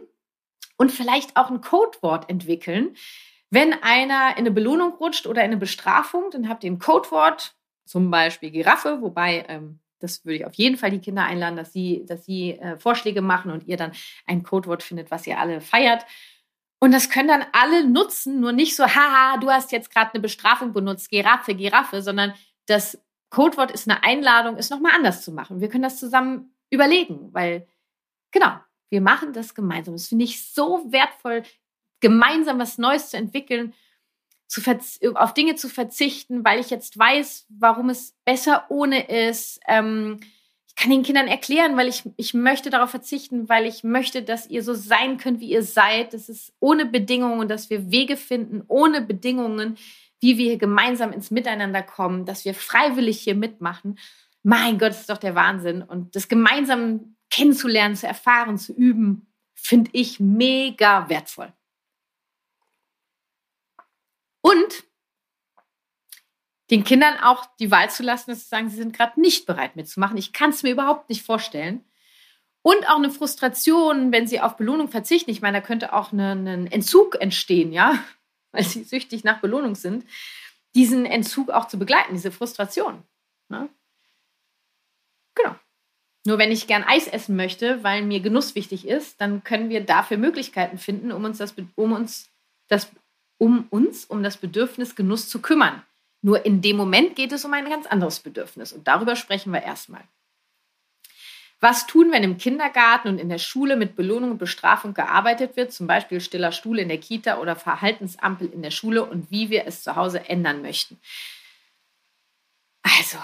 und 0.76 0.90
vielleicht 0.90 1.36
auch 1.36 1.50
ein 1.50 1.60
Codewort 1.60 2.28
entwickeln. 2.28 2.96
Wenn 3.50 3.74
einer 3.74 4.32
in 4.32 4.38
eine 4.38 4.50
Belohnung 4.50 4.94
rutscht 4.94 5.26
oder 5.26 5.42
in 5.42 5.52
eine 5.52 5.56
Bestrafung, 5.56 6.30
dann 6.32 6.48
habt 6.48 6.64
ihr 6.64 6.70
ein 6.70 6.80
Codewort, 6.80 7.54
zum 7.84 8.10
Beispiel 8.10 8.50
Giraffe, 8.50 9.00
wobei 9.00 9.46
ähm, 9.48 9.78
das 10.00 10.24
würde 10.24 10.36
ich 10.36 10.46
auf 10.46 10.54
jeden 10.54 10.76
Fall 10.76 10.90
die 10.90 11.00
Kinder 11.00 11.24
einladen, 11.24 11.56
dass 11.56 11.72
sie, 11.72 12.04
dass 12.06 12.24
sie 12.24 12.52
äh, 12.52 12.78
Vorschläge 12.78 13.22
machen 13.22 13.50
und 13.50 13.66
ihr 13.66 13.76
dann 13.76 13.92
ein 14.26 14.42
Codewort 14.42 14.82
findet, 14.82 15.10
was 15.10 15.26
ihr 15.26 15.38
alle 15.38 15.60
feiert. 15.60 16.04
Und 16.80 16.92
das 16.92 17.10
können 17.10 17.28
dann 17.28 17.44
alle 17.52 17.84
nutzen, 17.84 18.40
nur 18.40 18.52
nicht 18.52 18.76
so, 18.76 18.84
haha, 18.84 19.38
du 19.38 19.50
hast 19.50 19.72
jetzt 19.72 19.90
gerade 19.90 20.12
eine 20.12 20.20
Bestrafung 20.20 20.72
benutzt, 20.72 21.10
Giraffe, 21.10 21.54
Giraffe, 21.54 22.02
sondern 22.02 22.34
das 22.66 22.98
Codewort 23.30 23.70
ist 23.70 23.88
eine 23.88 24.02
Einladung, 24.04 24.56
es 24.56 24.70
nochmal 24.70 24.92
anders 24.94 25.22
zu 25.22 25.32
machen. 25.32 25.60
Wir 25.60 25.68
können 25.68 25.82
das 25.82 25.98
zusammen 25.98 26.54
überlegen, 26.70 27.32
weil, 27.32 27.66
genau, 28.30 28.58
wir 28.90 29.00
machen 29.00 29.32
das 29.32 29.54
gemeinsam. 29.54 29.94
Das 29.94 30.08
finde 30.08 30.24
ich 30.24 30.46
so 30.50 30.86
wertvoll, 30.90 31.42
gemeinsam 32.00 32.58
was 32.58 32.78
Neues 32.78 33.10
zu 33.10 33.16
entwickeln, 33.16 33.74
zu 34.46 34.62
auf 35.14 35.34
Dinge 35.34 35.56
zu 35.56 35.68
verzichten, 35.68 36.44
weil 36.44 36.60
ich 36.60 36.70
jetzt 36.70 36.98
weiß, 36.98 37.46
warum 37.50 37.90
es 37.90 38.16
besser 38.24 38.66
ohne 38.70 39.06
ist. 39.06 39.60
Ähm, 39.66 40.20
kann 40.78 40.90
den 40.92 41.02
Kindern 41.02 41.26
erklären, 41.26 41.76
weil 41.76 41.88
ich, 41.88 42.04
ich 42.16 42.34
möchte 42.34 42.70
darauf 42.70 42.90
verzichten, 42.90 43.48
weil 43.48 43.66
ich 43.66 43.82
möchte, 43.82 44.22
dass 44.22 44.46
ihr 44.46 44.62
so 44.62 44.74
sein 44.74 45.18
könnt, 45.18 45.40
wie 45.40 45.50
ihr 45.50 45.64
seid. 45.64 46.14
Das 46.14 46.28
ist 46.28 46.52
ohne 46.60 46.86
Bedingungen, 46.86 47.48
dass 47.48 47.68
wir 47.68 47.90
Wege 47.90 48.16
finden, 48.16 48.62
ohne 48.68 49.00
Bedingungen, 49.00 49.76
wie 50.20 50.38
wir 50.38 50.46
hier 50.46 50.58
gemeinsam 50.58 51.12
ins 51.12 51.32
Miteinander 51.32 51.82
kommen, 51.82 52.26
dass 52.26 52.44
wir 52.44 52.54
freiwillig 52.54 53.18
hier 53.18 53.34
mitmachen. 53.34 53.98
Mein 54.44 54.78
Gott, 54.78 54.90
das 54.90 55.00
ist 55.00 55.10
doch 55.10 55.18
der 55.18 55.34
Wahnsinn. 55.34 55.82
Und 55.82 56.14
das 56.14 56.28
gemeinsam 56.28 57.16
kennenzulernen, 57.28 57.96
zu 57.96 58.06
erfahren, 58.06 58.56
zu 58.56 58.72
üben, 58.72 59.26
finde 59.54 59.90
ich 59.94 60.20
mega 60.20 61.08
wertvoll. 61.08 61.52
Und 64.42 64.84
den 66.70 66.84
Kindern 66.84 67.16
auch 67.18 67.46
die 67.58 67.70
Wahl 67.70 67.90
zu 67.90 68.02
lassen, 68.02 68.30
dass 68.30 68.40
sie 68.40 68.48
sagen, 68.48 68.68
sie 68.68 68.76
sind 68.76 68.94
gerade 68.94 69.20
nicht 69.20 69.46
bereit 69.46 69.76
mitzumachen. 69.76 70.18
Ich 70.18 70.32
kann 70.32 70.50
es 70.50 70.62
mir 70.62 70.72
überhaupt 70.72 71.08
nicht 71.08 71.22
vorstellen. 71.22 71.84
Und 72.62 72.88
auch 72.88 72.96
eine 72.96 73.10
Frustration, 73.10 74.12
wenn 74.12 74.26
sie 74.26 74.40
auf 74.40 74.56
Belohnung 74.56 74.88
verzichten. 74.88 75.30
Ich 75.30 75.40
meine, 75.40 75.60
da 75.60 75.66
könnte 75.66 75.92
auch 75.92 76.12
ein 76.12 76.66
Entzug 76.66 77.20
entstehen, 77.20 77.72
ja, 77.72 77.98
weil 78.52 78.64
sie 78.64 78.84
süchtig 78.84 79.24
nach 79.24 79.40
Belohnung 79.40 79.74
sind. 79.74 80.04
diesen 80.74 81.06
Entzug 81.06 81.50
auch 81.50 81.66
zu 81.66 81.78
begleiten, 81.78 82.12
diese 82.12 82.30
Frustration. 82.30 83.02
Ne? 83.48 83.68
Genau. 85.34 85.56
Nur 86.26 86.38
wenn 86.38 86.52
ich 86.52 86.66
gern 86.66 86.84
Eis 86.84 87.08
essen 87.08 87.36
möchte, 87.36 87.82
weil 87.82 88.02
mir 88.02 88.20
Genuss 88.20 88.54
wichtig 88.54 88.86
ist, 88.86 89.20
dann 89.20 89.42
können 89.44 89.70
wir 89.70 89.80
dafür 89.80 90.18
Möglichkeiten 90.18 90.76
finden, 90.76 91.10
um 91.10 91.24
uns 91.24 91.38
das, 91.38 91.54
um 91.74 91.92
uns 91.92 92.28
das, 92.68 92.90
um 93.38 93.66
uns 93.70 94.04
um 94.04 94.22
das 94.22 94.36
Bedürfnis 94.36 94.94
Genuss 94.94 95.30
zu 95.30 95.40
kümmern. 95.40 95.82
Nur 96.20 96.44
in 96.44 96.62
dem 96.62 96.76
Moment 96.76 97.14
geht 97.16 97.32
es 97.32 97.44
um 97.44 97.52
ein 97.52 97.68
ganz 97.68 97.86
anderes 97.86 98.20
Bedürfnis 98.20 98.72
und 98.72 98.88
darüber 98.88 99.16
sprechen 99.16 99.52
wir 99.52 99.62
erstmal. 99.62 100.02
Was 101.60 101.86
tun, 101.86 102.12
wenn 102.12 102.22
im 102.22 102.38
Kindergarten 102.38 103.08
und 103.08 103.18
in 103.18 103.28
der 103.28 103.38
Schule 103.38 103.76
mit 103.76 103.96
Belohnung 103.96 104.32
und 104.32 104.38
Bestrafung 104.38 104.94
gearbeitet 104.94 105.56
wird, 105.56 105.72
zum 105.72 105.88
Beispiel 105.88 106.20
stiller 106.20 106.52
Stuhl 106.52 106.78
in 106.78 106.88
der 106.88 106.98
Kita 106.98 107.38
oder 107.38 107.56
Verhaltensampel 107.56 108.48
in 108.52 108.62
der 108.62 108.70
Schule 108.70 109.04
und 109.04 109.30
wie 109.30 109.50
wir 109.50 109.66
es 109.66 109.82
zu 109.82 109.96
Hause 109.96 110.28
ändern 110.28 110.62
möchten? 110.62 111.00
Also, 112.82 113.18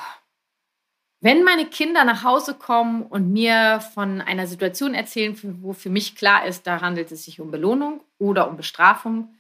wenn 1.20 1.44
meine 1.44 1.66
Kinder 1.66 2.04
nach 2.04 2.24
Hause 2.24 2.54
kommen 2.54 3.02
und 3.02 3.33
mir 3.33 3.80
von 3.94 4.20
einer 4.20 4.48
Situation 4.48 4.94
erzählen, 4.94 5.38
wo 5.62 5.72
für 5.72 5.88
mich 5.88 6.16
klar 6.16 6.44
ist, 6.44 6.66
da 6.66 6.80
handelt 6.80 7.12
es 7.12 7.24
sich 7.24 7.40
um 7.40 7.52
Belohnung 7.52 8.02
oder 8.18 8.48
um 8.48 8.57
Bestrafung, 8.57 9.35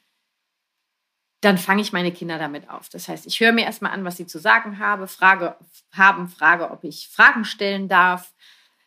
dann 1.44 1.58
fange 1.58 1.82
ich 1.82 1.92
meine 1.92 2.12
Kinder 2.12 2.38
damit 2.38 2.70
auf. 2.70 2.88
Das 2.88 3.08
heißt, 3.08 3.26
ich 3.26 3.40
höre 3.40 3.52
mir 3.52 3.64
erstmal 3.64 3.92
an, 3.92 4.04
was 4.04 4.16
sie 4.16 4.26
zu 4.26 4.38
sagen 4.38 4.78
habe, 4.78 5.06
frage, 5.06 5.56
haben, 5.92 6.28
frage, 6.28 6.70
ob 6.70 6.84
ich 6.84 7.08
Fragen 7.08 7.44
stellen 7.44 7.88
darf, 7.88 8.32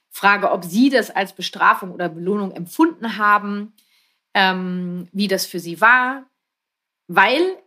frage, 0.09 0.51
ob 0.51 0.63
sie 0.65 0.89
das 0.89 1.11
als 1.11 1.33
Bestrafung 1.33 1.91
oder 1.91 2.09
Belohnung 2.09 2.51
empfunden 2.51 3.17
haben, 3.17 3.73
ähm, 4.33 5.07
wie 5.11 5.27
das 5.27 5.45
für 5.45 5.59
sie 5.59 5.79
war, 5.81 6.25
weil 7.07 7.57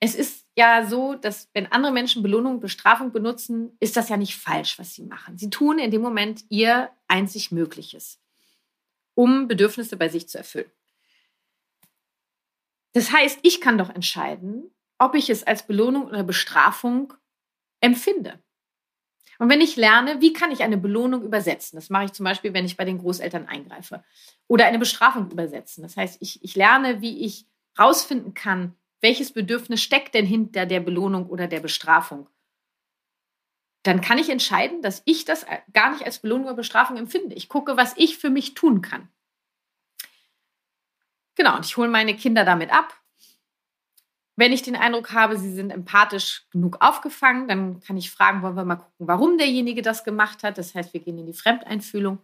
es 0.00 0.14
ist 0.14 0.46
ja 0.56 0.86
so, 0.86 1.14
dass 1.14 1.48
wenn 1.52 1.70
andere 1.72 1.92
Menschen 1.92 2.22
Belohnung 2.22 2.60
Bestrafung 2.60 3.12
benutzen, 3.12 3.76
ist 3.80 3.96
das 3.96 4.08
ja 4.08 4.16
nicht 4.16 4.36
falsch, 4.36 4.78
was 4.78 4.94
sie 4.94 5.02
machen. 5.02 5.38
Sie 5.38 5.50
tun 5.50 5.78
in 5.78 5.90
dem 5.90 6.02
Moment 6.02 6.44
ihr 6.48 6.90
einzig 7.08 7.50
Mögliches, 7.50 8.20
um 9.14 9.48
Bedürfnisse 9.48 9.96
bei 9.96 10.08
sich 10.08 10.28
zu 10.28 10.38
erfüllen. 10.38 10.70
Das 12.96 13.12
heißt, 13.12 13.40
ich 13.42 13.60
kann 13.60 13.76
doch 13.76 13.90
entscheiden, 13.90 14.74
ob 14.96 15.14
ich 15.14 15.28
es 15.28 15.46
als 15.46 15.66
Belohnung 15.66 16.06
oder 16.06 16.22
Bestrafung 16.22 17.12
empfinde. 17.82 18.42
Und 19.38 19.50
wenn 19.50 19.60
ich 19.60 19.76
lerne, 19.76 20.22
wie 20.22 20.32
kann 20.32 20.50
ich 20.50 20.62
eine 20.62 20.78
Belohnung 20.78 21.22
übersetzen? 21.22 21.76
Das 21.76 21.90
mache 21.90 22.06
ich 22.06 22.12
zum 22.14 22.24
Beispiel, 22.24 22.54
wenn 22.54 22.64
ich 22.64 22.78
bei 22.78 22.86
den 22.86 22.96
Großeltern 22.96 23.48
eingreife. 23.48 24.02
Oder 24.48 24.64
eine 24.64 24.78
Bestrafung 24.78 25.30
übersetzen. 25.30 25.82
Das 25.82 25.98
heißt, 25.98 26.22
ich, 26.22 26.42
ich 26.42 26.56
lerne, 26.56 27.02
wie 27.02 27.26
ich 27.26 27.44
rausfinden 27.78 28.32
kann, 28.32 28.74
welches 29.02 29.30
Bedürfnis 29.30 29.82
steckt 29.82 30.14
denn 30.14 30.24
hinter 30.24 30.64
der 30.64 30.80
Belohnung 30.80 31.26
oder 31.26 31.48
der 31.48 31.60
Bestrafung. 31.60 32.30
Dann 33.82 34.00
kann 34.00 34.16
ich 34.16 34.30
entscheiden, 34.30 34.80
dass 34.80 35.02
ich 35.04 35.26
das 35.26 35.44
gar 35.74 35.92
nicht 35.92 36.06
als 36.06 36.20
Belohnung 36.20 36.46
oder 36.46 36.56
Bestrafung 36.56 36.96
empfinde. 36.96 37.36
Ich 37.36 37.50
gucke, 37.50 37.76
was 37.76 37.92
ich 37.98 38.16
für 38.16 38.30
mich 38.30 38.54
tun 38.54 38.80
kann. 38.80 39.10
Genau, 41.36 41.56
und 41.56 41.66
ich 41.66 41.76
hole 41.76 41.88
meine 41.88 42.16
Kinder 42.16 42.44
damit 42.44 42.72
ab. 42.72 42.98
Wenn 44.38 44.52
ich 44.52 44.62
den 44.62 44.76
Eindruck 44.76 45.12
habe, 45.12 45.38
sie 45.38 45.52
sind 45.54 45.70
empathisch 45.70 46.46
genug 46.50 46.78
aufgefangen, 46.80 47.48
dann 47.48 47.80
kann 47.80 47.96
ich 47.96 48.10
fragen, 48.10 48.42
wollen 48.42 48.56
wir 48.56 48.64
mal 48.64 48.76
gucken, 48.76 49.06
warum 49.06 49.38
derjenige 49.38 49.80
das 49.80 50.04
gemacht 50.04 50.42
hat. 50.42 50.58
Das 50.58 50.74
heißt, 50.74 50.92
wir 50.92 51.00
gehen 51.00 51.18
in 51.18 51.26
die 51.26 51.32
Fremdeinfühlung 51.32 52.18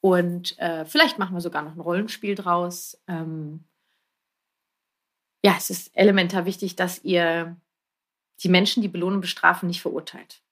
und 0.00 0.58
äh, 0.58 0.84
vielleicht 0.84 1.18
machen 1.18 1.34
wir 1.34 1.40
sogar 1.40 1.62
noch 1.62 1.74
ein 1.74 1.80
Rollenspiel 1.80 2.34
draus. 2.34 3.00
Ähm 3.08 3.64
ja, 5.44 5.54
es 5.56 5.70
ist 5.70 5.96
elementar 5.96 6.44
wichtig, 6.44 6.76
dass 6.76 7.02
ihr 7.02 7.56
die 8.42 8.48
Menschen, 8.48 8.82
die 8.82 8.88
belohnen 8.88 9.16
und 9.16 9.20
bestrafen, 9.22 9.66
nicht 9.66 9.82
verurteilt. 9.82 10.42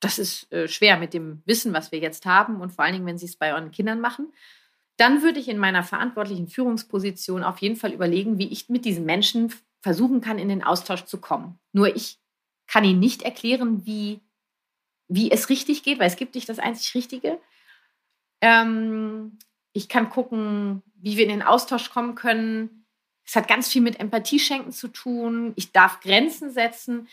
Das 0.00 0.18
ist 0.18 0.52
äh, 0.52 0.68
schwer 0.68 0.98
mit 0.98 1.14
dem 1.14 1.42
Wissen, 1.46 1.72
was 1.72 1.92
wir 1.92 2.00
jetzt 2.00 2.26
haben 2.26 2.60
und 2.60 2.72
vor 2.72 2.84
allen 2.84 2.94
Dingen, 2.94 3.06
wenn 3.06 3.18
Sie 3.18 3.26
es 3.26 3.36
bei 3.36 3.52
euren 3.52 3.70
Kindern 3.70 4.00
machen 4.00 4.32
dann 4.96 5.22
würde 5.22 5.38
ich 5.38 5.48
in 5.48 5.58
meiner 5.58 5.82
verantwortlichen 5.82 6.48
Führungsposition 6.48 7.42
auf 7.42 7.58
jeden 7.58 7.76
Fall 7.76 7.92
überlegen, 7.92 8.38
wie 8.38 8.48
ich 8.48 8.68
mit 8.68 8.84
diesen 8.84 9.04
Menschen 9.04 9.52
versuchen 9.82 10.20
kann, 10.20 10.38
in 10.38 10.48
den 10.48 10.64
Austausch 10.64 11.04
zu 11.04 11.20
kommen. 11.20 11.58
Nur 11.72 11.94
ich 11.94 12.18
kann 12.66 12.84
ihnen 12.84 12.98
nicht 12.98 13.22
erklären, 13.22 13.86
wie, 13.86 14.20
wie 15.08 15.30
es 15.30 15.48
richtig 15.48 15.82
geht, 15.82 15.98
weil 15.98 16.08
es 16.08 16.16
gibt 16.16 16.34
nicht 16.34 16.48
das 16.48 16.58
einzig 16.58 16.94
Richtige. 16.94 17.38
Ähm, 18.40 19.38
ich 19.72 19.88
kann 19.88 20.10
gucken, 20.10 20.82
wie 20.94 21.16
wir 21.16 21.24
in 21.24 21.30
den 21.30 21.42
Austausch 21.42 21.90
kommen 21.90 22.14
können. 22.14 22.86
Es 23.24 23.36
hat 23.36 23.48
ganz 23.48 23.68
viel 23.68 23.82
mit 23.82 24.00
Empathie 24.00 24.38
schenken 24.38 24.72
zu 24.72 24.88
tun. 24.88 25.52
Ich 25.56 25.72
darf 25.72 26.00
Grenzen 26.00 26.50
setzen. 26.50 27.08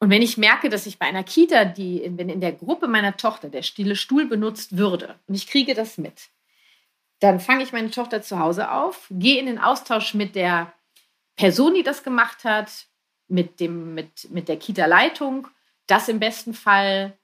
Und 0.00 0.08
wenn 0.08 0.22
ich 0.22 0.38
merke, 0.38 0.70
dass 0.70 0.86
ich 0.86 0.98
bei 0.98 1.06
einer 1.06 1.22
Kita, 1.22 1.66
die, 1.66 2.10
wenn 2.16 2.30
in 2.30 2.40
der 2.40 2.52
Gruppe 2.52 2.88
meiner 2.88 3.18
Tochter 3.18 3.50
der 3.50 3.62
stille 3.62 3.96
Stuhl 3.96 4.26
benutzt 4.26 4.78
würde 4.78 5.20
und 5.28 5.34
ich 5.34 5.46
kriege 5.46 5.74
das 5.74 5.98
mit, 5.98 6.30
dann 7.20 7.38
fange 7.38 7.62
ich 7.62 7.72
meine 7.72 7.90
Tochter 7.90 8.22
zu 8.22 8.38
Hause 8.38 8.70
auf, 8.70 9.06
gehe 9.10 9.38
in 9.38 9.44
den 9.44 9.58
Austausch 9.58 10.14
mit 10.14 10.34
der 10.34 10.72
Person, 11.36 11.74
die 11.74 11.82
das 11.82 12.02
gemacht 12.02 12.44
hat, 12.44 12.86
mit, 13.28 13.60
dem, 13.60 13.94
mit, 13.94 14.30
mit 14.30 14.48
der 14.48 14.56
Kita-Leitung, 14.56 15.48
das 15.86 16.08
im 16.08 16.18
besten 16.18 16.54
Fall 16.54 17.16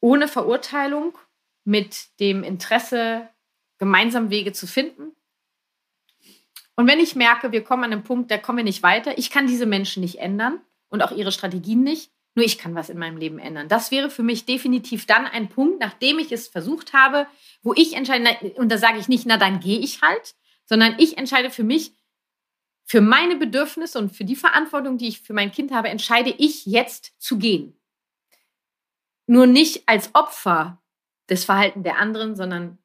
ohne 0.00 0.28
Verurteilung, 0.28 1.18
mit 1.64 2.20
dem 2.20 2.44
Interesse, 2.44 3.28
gemeinsam 3.78 4.30
Wege 4.30 4.52
zu 4.52 4.68
finden. 4.68 5.16
Und 6.76 6.86
wenn 6.86 7.00
ich 7.00 7.16
merke, 7.16 7.50
wir 7.50 7.64
kommen 7.64 7.82
an 7.82 7.92
einen 7.92 8.04
Punkt, 8.04 8.30
da 8.30 8.38
kommen 8.38 8.58
wir 8.58 8.64
nicht 8.64 8.84
weiter, 8.84 9.18
ich 9.18 9.30
kann 9.30 9.48
diese 9.48 9.66
Menschen 9.66 10.02
nicht 10.02 10.20
ändern, 10.20 10.60
und 10.88 11.02
auch 11.02 11.12
ihre 11.12 11.32
Strategien 11.32 11.82
nicht. 11.82 12.10
Nur 12.34 12.44
ich 12.44 12.58
kann 12.58 12.74
was 12.74 12.90
in 12.90 12.98
meinem 12.98 13.16
Leben 13.16 13.38
ändern. 13.38 13.68
Das 13.68 13.90
wäre 13.90 14.10
für 14.10 14.22
mich 14.22 14.44
definitiv 14.44 15.06
dann 15.06 15.26
ein 15.26 15.48
Punkt, 15.48 15.80
nachdem 15.80 16.18
ich 16.18 16.30
es 16.32 16.48
versucht 16.48 16.92
habe, 16.92 17.26
wo 17.62 17.72
ich 17.72 17.94
entscheide, 17.94 18.52
und 18.56 18.70
da 18.70 18.76
sage 18.76 18.98
ich 18.98 19.08
nicht, 19.08 19.24
na 19.24 19.38
dann 19.38 19.60
gehe 19.60 19.78
ich 19.78 20.02
halt, 20.02 20.34
sondern 20.66 20.96
ich 20.98 21.16
entscheide 21.16 21.50
für 21.50 21.64
mich, 21.64 21.92
für 22.84 23.00
meine 23.00 23.36
Bedürfnisse 23.36 23.98
und 23.98 24.10
für 24.10 24.24
die 24.24 24.36
Verantwortung, 24.36 24.98
die 24.98 25.08
ich 25.08 25.22
für 25.22 25.32
mein 25.32 25.50
Kind 25.50 25.72
habe, 25.72 25.88
entscheide 25.88 26.30
ich 26.30 26.66
jetzt 26.66 27.14
zu 27.18 27.38
gehen. 27.38 27.80
Nur 29.26 29.46
nicht 29.46 29.88
als 29.88 30.14
Opfer 30.14 30.82
des 31.28 31.44
Verhaltens 31.44 31.84
der 31.84 31.98
anderen, 31.98 32.36
sondern 32.36 32.78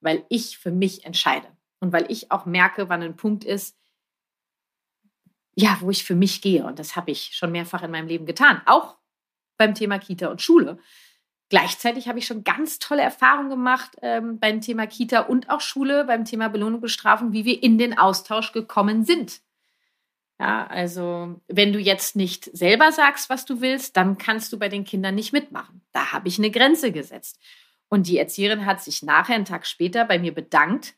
weil 0.00 0.24
ich 0.28 0.58
für 0.58 0.70
mich 0.70 1.04
entscheide 1.04 1.48
und 1.80 1.92
weil 1.92 2.10
ich 2.10 2.30
auch 2.30 2.46
merke, 2.46 2.88
wann 2.88 3.02
ein 3.02 3.16
Punkt 3.16 3.44
ist, 3.44 3.76
ja, 5.54 5.76
wo 5.80 5.90
ich 5.90 6.04
für 6.04 6.14
mich 6.14 6.40
gehe. 6.40 6.64
Und 6.64 6.78
das 6.78 6.96
habe 6.96 7.10
ich 7.10 7.34
schon 7.34 7.52
mehrfach 7.52 7.82
in 7.82 7.90
meinem 7.90 8.08
Leben 8.08 8.26
getan, 8.26 8.62
auch 8.66 8.96
beim 9.58 9.74
Thema 9.74 9.98
Kita 9.98 10.28
und 10.28 10.42
Schule. 10.42 10.78
Gleichzeitig 11.48 12.08
habe 12.08 12.18
ich 12.18 12.26
schon 12.26 12.44
ganz 12.44 12.78
tolle 12.78 13.02
Erfahrungen 13.02 13.50
gemacht 13.50 13.96
ähm, 14.00 14.38
beim 14.38 14.62
Thema 14.62 14.86
Kita 14.86 15.20
und 15.20 15.50
auch 15.50 15.60
Schule, 15.60 16.04
beim 16.04 16.24
Thema 16.24 16.48
Belohnung, 16.48 16.80
Bestrafung, 16.80 17.32
wie 17.32 17.44
wir 17.44 17.62
in 17.62 17.76
den 17.76 17.98
Austausch 17.98 18.52
gekommen 18.52 19.04
sind. 19.04 19.42
Ja, 20.40 20.66
also 20.66 21.40
wenn 21.48 21.72
du 21.72 21.78
jetzt 21.78 22.16
nicht 22.16 22.44
selber 22.56 22.90
sagst, 22.90 23.28
was 23.28 23.44
du 23.44 23.60
willst, 23.60 23.96
dann 23.96 24.16
kannst 24.18 24.52
du 24.52 24.58
bei 24.58 24.68
den 24.68 24.84
Kindern 24.84 25.14
nicht 25.14 25.32
mitmachen. 25.32 25.82
Da 25.92 26.12
habe 26.12 26.26
ich 26.26 26.38
eine 26.38 26.50
Grenze 26.50 26.90
gesetzt. 26.90 27.38
Und 27.88 28.06
die 28.06 28.16
Erzieherin 28.16 28.64
hat 28.64 28.82
sich 28.82 29.02
nachher, 29.02 29.34
einen 29.34 29.44
Tag 29.44 29.66
später, 29.66 30.06
bei 30.06 30.18
mir 30.18 30.32
bedankt, 30.32 30.94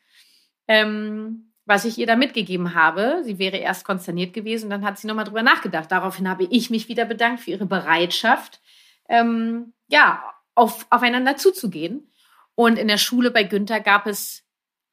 ähm, 0.69 1.51
was 1.65 1.85
ich 1.85 1.97
ihr 1.97 2.07
da 2.07 2.15
mitgegeben 2.15 2.75
habe. 2.75 3.21
Sie 3.23 3.39
wäre 3.39 3.57
erst 3.57 3.85
konsterniert 3.85 4.33
gewesen 4.33 4.69
dann 4.69 4.85
hat 4.85 4.97
sie 4.97 5.07
nochmal 5.07 5.25
drüber 5.25 5.43
nachgedacht. 5.43 5.91
Daraufhin 5.91 6.29
habe 6.29 6.47
ich 6.49 6.69
mich 6.69 6.87
wieder 6.87 7.05
bedankt 7.05 7.41
für 7.41 7.51
ihre 7.51 7.65
Bereitschaft, 7.65 8.61
ähm, 9.09 9.73
ja, 9.87 10.23
auf, 10.53 10.85
aufeinander 10.89 11.35
zuzugehen. 11.37 12.09
Und 12.55 12.79
in 12.79 12.87
der 12.87 12.97
Schule 12.97 13.31
bei 13.31 13.43
Günther 13.43 13.81
gab 13.81 14.07
es 14.07 14.43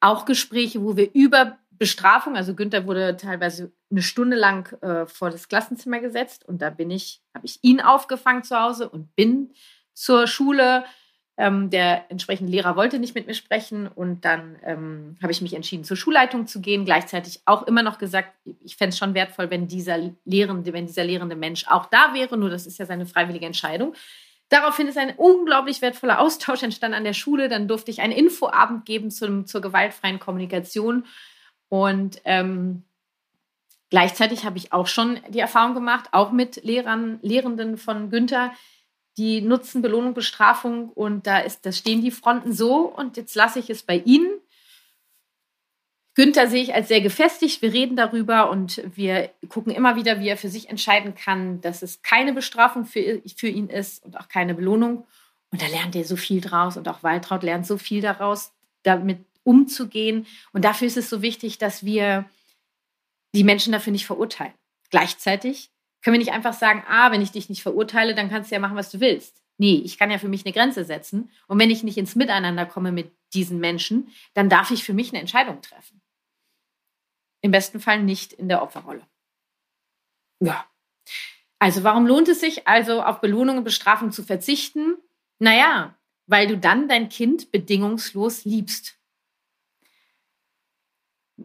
auch 0.01 0.25
Gespräche, 0.25 0.83
wo 0.83 0.97
wir 0.97 1.13
über 1.13 1.57
Bestrafung, 1.71 2.35
also 2.35 2.55
Günther 2.55 2.85
wurde 2.85 3.17
teilweise 3.17 3.73
eine 3.89 4.01
Stunde 4.01 4.37
lang 4.37 4.71
äh, 4.81 5.05
vor 5.05 5.29
das 5.29 5.47
Klassenzimmer 5.47 5.99
gesetzt 5.99 6.45
und 6.45 6.61
da 6.61 6.69
bin 6.69 6.91
ich, 6.91 7.21
habe 7.33 7.45
ich 7.45 7.59
ihn 7.61 7.81
aufgefangen 7.81 8.43
zu 8.43 8.59
Hause 8.59 8.89
und 8.89 9.15
bin 9.15 9.53
zur 9.93 10.27
Schule 10.27 10.85
ähm, 11.35 11.69
der 11.71 12.05
entsprechende 12.09 12.51
Lehrer 12.51 12.75
wollte 12.75 12.99
nicht 12.99 13.15
mit 13.15 13.25
mir 13.25 13.33
sprechen 13.33 13.87
und 13.87 14.23
dann 14.23 14.57
ähm, 14.63 15.17
habe 15.21 15.31
ich 15.31 15.41
mich 15.41 15.55
entschieden, 15.55 15.83
zur 15.83 15.97
Schulleitung 15.97 16.45
zu 16.45 16.61
gehen. 16.61 16.85
Gleichzeitig 16.85 17.41
auch 17.45 17.63
immer 17.63 17.81
noch 17.81 17.97
gesagt, 17.97 18.33
ich 18.63 18.75
fände 18.77 18.89
es 18.89 18.99
schon 18.99 19.15
wertvoll, 19.15 19.49
wenn 19.49 19.67
dieser 19.67 19.97
Lehrende, 20.25 20.73
wenn 20.73 20.85
dieser 20.85 21.03
lehrende 21.03 21.35
Mensch 21.35 21.65
auch 21.67 21.87
da 21.87 22.13
wäre. 22.13 22.37
Nur 22.37 22.51
das 22.51 22.67
ist 22.67 22.77
ja 22.77 22.85
seine 22.85 23.07
freiwillige 23.07 23.47
Entscheidung. 23.47 23.95
Daraufhin 24.49 24.87
ist 24.87 24.99
ein 24.99 25.15
unglaublich 25.17 25.81
wertvoller 25.81 26.19
Austausch 26.19 26.61
entstanden 26.61 26.97
an 26.97 27.03
der 27.03 27.13
Schule. 27.13 27.49
Dann 27.49 27.67
durfte 27.67 27.89
ich 27.89 28.01
einen 28.01 28.13
Infoabend 28.13 28.85
geben 28.85 29.09
zum, 29.09 29.47
zur 29.47 29.61
gewaltfreien 29.61 30.19
Kommunikation. 30.19 31.05
Und 31.67 32.21
ähm, 32.25 32.83
gleichzeitig 33.89 34.45
habe 34.45 34.59
ich 34.59 34.71
auch 34.71 34.85
schon 34.85 35.19
die 35.29 35.39
Erfahrung 35.39 35.73
gemacht, 35.73 36.09
auch 36.11 36.31
mit 36.31 36.63
Lehrern, 36.63 37.17
Lehrenden 37.23 37.77
von 37.77 38.11
Günther, 38.11 38.51
die 39.17 39.41
nutzen 39.41 39.81
Belohnung, 39.81 40.13
Bestrafung 40.13 40.89
und 40.89 41.27
da 41.27 41.39
ist, 41.39 41.65
da 41.65 41.71
stehen 41.71 42.01
die 42.01 42.11
Fronten 42.11 42.53
so 42.53 42.77
und 42.85 43.17
jetzt 43.17 43.35
lasse 43.35 43.59
ich 43.59 43.69
es 43.69 43.83
bei 43.83 43.97
ihnen. 43.97 44.39
Günther 46.15 46.47
sehe 46.47 46.61
ich 46.61 46.75
als 46.75 46.89
sehr 46.89 47.01
gefestigt. 47.01 47.61
Wir 47.61 47.73
reden 47.73 47.95
darüber 47.95 48.49
und 48.49 48.81
wir 48.95 49.31
gucken 49.49 49.73
immer 49.73 49.95
wieder, 49.95 50.19
wie 50.19 50.27
er 50.27 50.37
für 50.37 50.49
sich 50.49 50.69
entscheiden 50.69 51.15
kann, 51.15 51.59
dass 51.61 51.81
es 51.81 52.03
keine 52.03 52.33
Bestrafung 52.33 52.85
für, 52.85 53.21
für 53.35 53.47
ihn 53.47 53.67
ist 53.67 54.03
und 54.05 54.19
auch 54.19 54.27
keine 54.27 54.53
Belohnung. 54.53 55.05
Und 55.51 55.61
da 55.61 55.67
lernt 55.67 55.95
er 55.95 56.03
so 56.03 56.15
viel 56.15 56.39
draus 56.39 56.77
und 56.77 56.87
auch 56.87 57.01
Waltraud 57.01 57.43
lernt 57.43 57.65
so 57.65 57.77
viel 57.77 58.01
daraus, 58.01 58.51
damit 58.83 59.25
umzugehen. 59.43 60.27
Und 60.51 60.65
dafür 60.65 60.87
ist 60.87 60.97
es 60.97 61.09
so 61.09 61.21
wichtig, 61.21 61.57
dass 61.57 61.83
wir 61.83 62.25
die 63.33 63.43
Menschen 63.43 63.73
dafür 63.73 63.91
nicht 63.91 64.05
verurteilen. 64.05 64.53
Gleichzeitig 64.91 65.71
können 66.03 66.13
wir 66.15 66.19
nicht 66.19 66.33
einfach 66.33 66.53
sagen, 66.53 66.83
ah, 66.87 67.11
wenn 67.11 67.21
ich 67.21 67.31
dich 67.31 67.49
nicht 67.49 67.63
verurteile, 67.63 68.13
dann 68.13 68.29
kannst 68.29 68.51
du 68.51 68.55
ja 68.55 68.59
machen, 68.59 68.75
was 68.75 68.91
du 68.91 68.99
willst. 68.99 69.41
Nee, 69.57 69.81
ich 69.85 69.97
kann 69.97 70.11
ja 70.11 70.17
für 70.17 70.27
mich 70.27 70.45
eine 70.45 70.53
Grenze 70.53 70.83
setzen. 70.83 71.31
Und 71.47 71.59
wenn 71.59 71.71
ich 71.71 71.83
nicht 71.83 71.97
ins 71.97 72.15
Miteinander 72.15 72.65
komme 72.65 72.91
mit 72.91 73.11
diesen 73.33 73.59
Menschen, 73.59 74.09
dann 74.33 74.49
darf 74.49 74.71
ich 74.71 74.83
für 74.83 74.93
mich 74.93 75.09
eine 75.09 75.21
Entscheidung 75.21 75.61
treffen. 75.61 76.01
Im 77.41 77.51
besten 77.51 77.79
Fall 77.79 78.03
nicht 78.03 78.33
in 78.33 78.49
der 78.49 78.61
Opferrolle. 78.61 79.07
Ja. 80.39 80.65
Also 81.59 81.83
warum 81.83 82.05
lohnt 82.05 82.27
es 82.27 82.41
sich 82.41 82.67
also 82.67 83.01
auf 83.01 83.21
Belohnung 83.21 83.59
und 83.59 83.63
Bestrafung 83.63 84.11
zu 84.11 84.23
verzichten? 84.23 84.97
Naja, 85.39 85.95
weil 86.25 86.47
du 86.47 86.57
dann 86.57 86.87
dein 86.87 87.09
Kind 87.09 87.51
bedingungslos 87.51 88.43
liebst. 88.43 88.97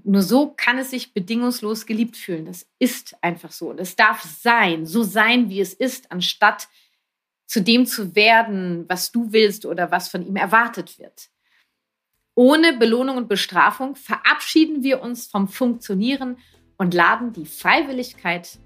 Nur 0.05 0.23
so 0.23 0.53
kann 0.57 0.79
es 0.79 0.91
sich 0.91 1.15
bedingungslos 1.15 1.87
geliebt 1.87 2.17
fühlen. 2.17 2.45
Das 2.45 2.67
ist 2.79 3.17
einfach 3.23 3.53
so. 3.53 3.71
Und 3.71 3.81
es 3.81 3.97
darf 3.97 4.23
sein, 4.23 4.87
so 4.87 5.03
sein, 5.03 5.49
wie 5.49 5.61
es 5.61 5.73
ist, 5.73 6.13
anstatt 6.13 6.69
zu 7.47 7.63
dem 7.63 7.87
zu 7.87 8.15
werden, 8.15 8.85
was 8.89 9.11
du 9.11 9.33
willst 9.33 9.65
oder 9.65 9.91
was 9.91 10.09
von 10.09 10.27
ihm 10.27 10.37
erwartet 10.37 10.99
wird. 10.99 11.31
Ohne 12.35 12.77
Belohnung 12.77 13.17
und 13.17 13.29
Bestrafung 13.29 13.97
verabschieden 13.97 14.83
wir 14.83 15.03
uns 15.03 15.27
vom 15.27 15.49
Funktionieren 15.49 16.37
und 16.77 16.95
laden 16.95 17.33
die 17.33 17.47
Freiwilligkeit 17.47 18.59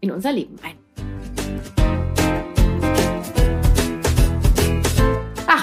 in 0.00 0.10
unser 0.10 0.32
Leben 0.32 0.58
ein. 0.64 0.81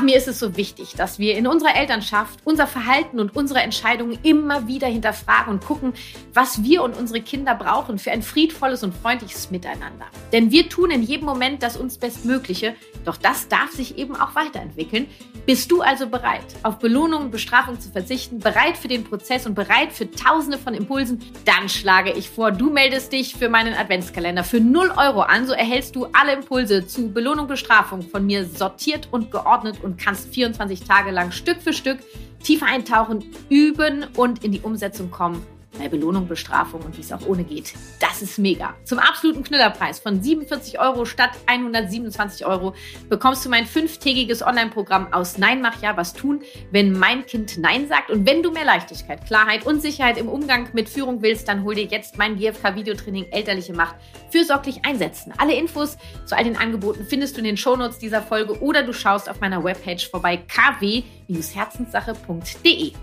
Mir 0.10 0.18
ist 0.18 0.28
es 0.28 0.40
so 0.40 0.58
wichtig, 0.58 0.96
dass 0.96 1.20
wir 1.20 1.38
in 1.38 1.46
unserer 1.46 1.76
Elternschaft 1.76 2.40
unser 2.44 2.66
Verhalten 2.66 3.20
und 3.20 3.36
unsere 3.36 3.60
Entscheidungen 3.60 4.18
immer 4.24 4.68
wieder 4.68 4.88
hinterfragen 4.88 5.54
und 5.54 5.64
gucken, 5.64 5.94
was 6.34 6.64
wir 6.64 6.82
und 6.82 6.98
unsere 6.98 7.22
Kinder 7.22 7.54
brauchen 7.54 8.00
für 8.00 8.10
ein 8.10 8.24
friedvolles 8.24 8.82
und 8.82 8.96
freundliches 8.96 9.52
Miteinander. 9.52 10.08
Denn 10.34 10.50
wir 10.50 10.68
tun 10.68 10.90
in 10.90 11.04
jedem 11.04 11.28
Moment 11.28 11.62
das 11.62 11.78
uns 11.78 12.00
Bestmögliche, 12.00 12.76
doch 13.06 13.18
das 13.18 13.50
darf 13.50 13.70
sich 13.70 14.00
eben 14.00 14.16
auch 14.16 14.34
weiterentwickeln. 14.34 15.06
Bist 15.50 15.72
du 15.72 15.82
also 15.82 16.06
bereit, 16.06 16.46
auf 16.62 16.78
Belohnung 16.78 17.24
und 17.24 17.32
Bestrafung 17.32 17.80
zu 17.80 17.90
verzichten, 17.90 18.38
bereit 18.38 18.78
für 18.78 18.88
den 18.88 19.04
Prozess 19.04 19.48
und 19.48 19.56
bereit 19.56 19.92
für 19.92 20.12
tausende 20.12 20.60
von 20.60 20.76
Impulsen? 20.76 21.24
Dann 21.44 21.70
schlage 21.70 22.12
ich 22.12 22.30
vor, 22.30 22.52
du 22.52 22.70
meldest 22.70 23.12
dich 23.12 23.34
für 23.34 23.50
meinen 23.50 23.74
Adventskalender 23.74 24.44
für 24.44 24.60
0 24.60 24.92
Euro 24.96 25.22
an. 25.22 25.48
So 25.48 25.54
erhältst 25.54 25.96
du 25.96 26.06
alle 26.14 26.34
Impulse 26.34 26.86
zu 26.86 27.12
Belohnung, 27.12 27.46
und 27.46 27.48
Bestrafung 27.48 28.04
von 28.04 28.28
mir 28.28 28.46
sortiert 28.46 29.08
und 29.10 29.32
geordnet 29.32 29.84
und 29.84 29.98
kannst 29.98 30.32
24 30.36 30.84
Tage 30.84 31.10
lang 31.10 31.32
Stück 31.32 31.64
für 31.64 31.74
Stück 31.74 31.98
tiefer 32.44 32.68
eintauchen, 32.68 33.26
üben 33.50 34.06
und 34.18 34.44
in 34.44 34.52
die 34.52 34.62
Umsetzung 34.62 35.10
kommen 35.10 35.44
bei 35.78 35.88
Belohnung, 35.88 36.28
Bestrafung 36.28 36.82
und 36.82 36.98
wie 36.98 37.02
es 37.02 37.12
auch 37.12 37.26
ohne 37.26 37.44
geht. 37.44 37.74
Das 38.00 38.22
ist 38.22 38.40
mega. 38.40 38.76
Zum 38.84 39.00
absoluten 39.00 39.44
Knüllerpreis 39.44 40.00
von 40.00 40.22
47 40.22 40.80
Euro 40.80 41.06
statt 41.06 41.32
127 41.46 42.46
Euro 42.46 42.74
bekommst 43.10 43.46
du 43.46 43.50
mein 43.50 43.66
fünftägiges 43.66 44.42
Online-Programm 44.42 45.14
aus 45.14 45.38
Nein, 45.38 45.62
mach 45.62 45.82
ja, 45.82 45.96
was 45.98 46.14
tun, 46.14 46.42
wenn 46.72 46.94
mein 46.94 47.26
Kind 47.26 47.58
Nein 47.58 47.88
sagt. 47.88 48.10
Und 48.10 48.28
wenn 48.28 48.44
du 48.44 48.52
mehr 48.52 48.66
Leichtigkeit, 48.66 49.26
Klarheit 49.26 49.66
und 49.66 49.82
Sicherheit 49.82 50.18
im 50.18 50.28
Umgang 50.28 50.68
mit 50.74 50.90
Führung 50.90 51.22
willst, 51.22 51.48
dann 51.48 51.64
hol 51.64 51.76
dir 51.76 51.86
jetzt 51.86 52.18
mein 52.18 52.38
GFK-Videotraining 52.38 53.28
Elterliche 53.32 53.74
Macht 53.74 53.96
fürsorglich 54.32 54.86
einsetzen. 54.86 55.34
Alle 55.38 55.54
Infos 55.54 55.98
zu 56.26 56.36
all 56.36 56.44
den 56.44 56.58
Angeboten 56.58 57.06
findest 57.08 57.36
du 57.36 57.40
in 57.40 57.46
den 57.46 57.58
Shownotes 57.58 58.00
dieser 58.00 58.22
Folge 58.22 58.62
oder 58.62 58.84
du 58.84 58.94
schaust 58.94 59.30
auf 59.30 59.40
meiner 59.40 59.64
Webpage 59.64 60.10
vorbei 60.10 60.38
kw-herzenssache.de. 60.38 62.94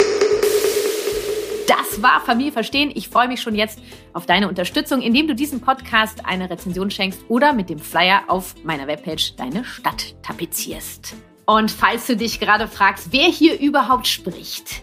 Das 1.66 2.00
war 2.00 2.20
Familie 2.20 2.52
verstehen. 2.52 2.92
Ich 2.94 3.08
freue 3.08 3.28
mich 3.28 3.40
schon 3.40 3.54
jetzt 3.54 3.80
auf 4.12 4.26
deine 4.26 4.48
Unterstützung, 4.48 5.02
indem 5.02 5.26
du 5.26 5.34
diesem 5.34 5.60
Podcast 5.60 6.24
eine 6.24 6.48
Rezension 6.48 6.90
schenkst 6.90 7.20
oder 7.28 7.52
mit 7.52 7.70
dem 7.70 7.78
Flyer 7.78 8.22
auf 8.28 8.54
meiner 8.62 8.86
Webpage 8.86 9.34
deine 9.36 9.64
Stadt 9.64 10.14
tapezierst. 10.22 11.16
Und 11.44 11.70
falls 11.70 12.06
du 12.06 12.16
dich 12.16 12.40
gerade 12.40 12.68
fragst, 12.68 13.12
wer 13.12 13.28
hier 13.28 13.58
überhaupt 13.58 14.06
spricht, 14.06 14.82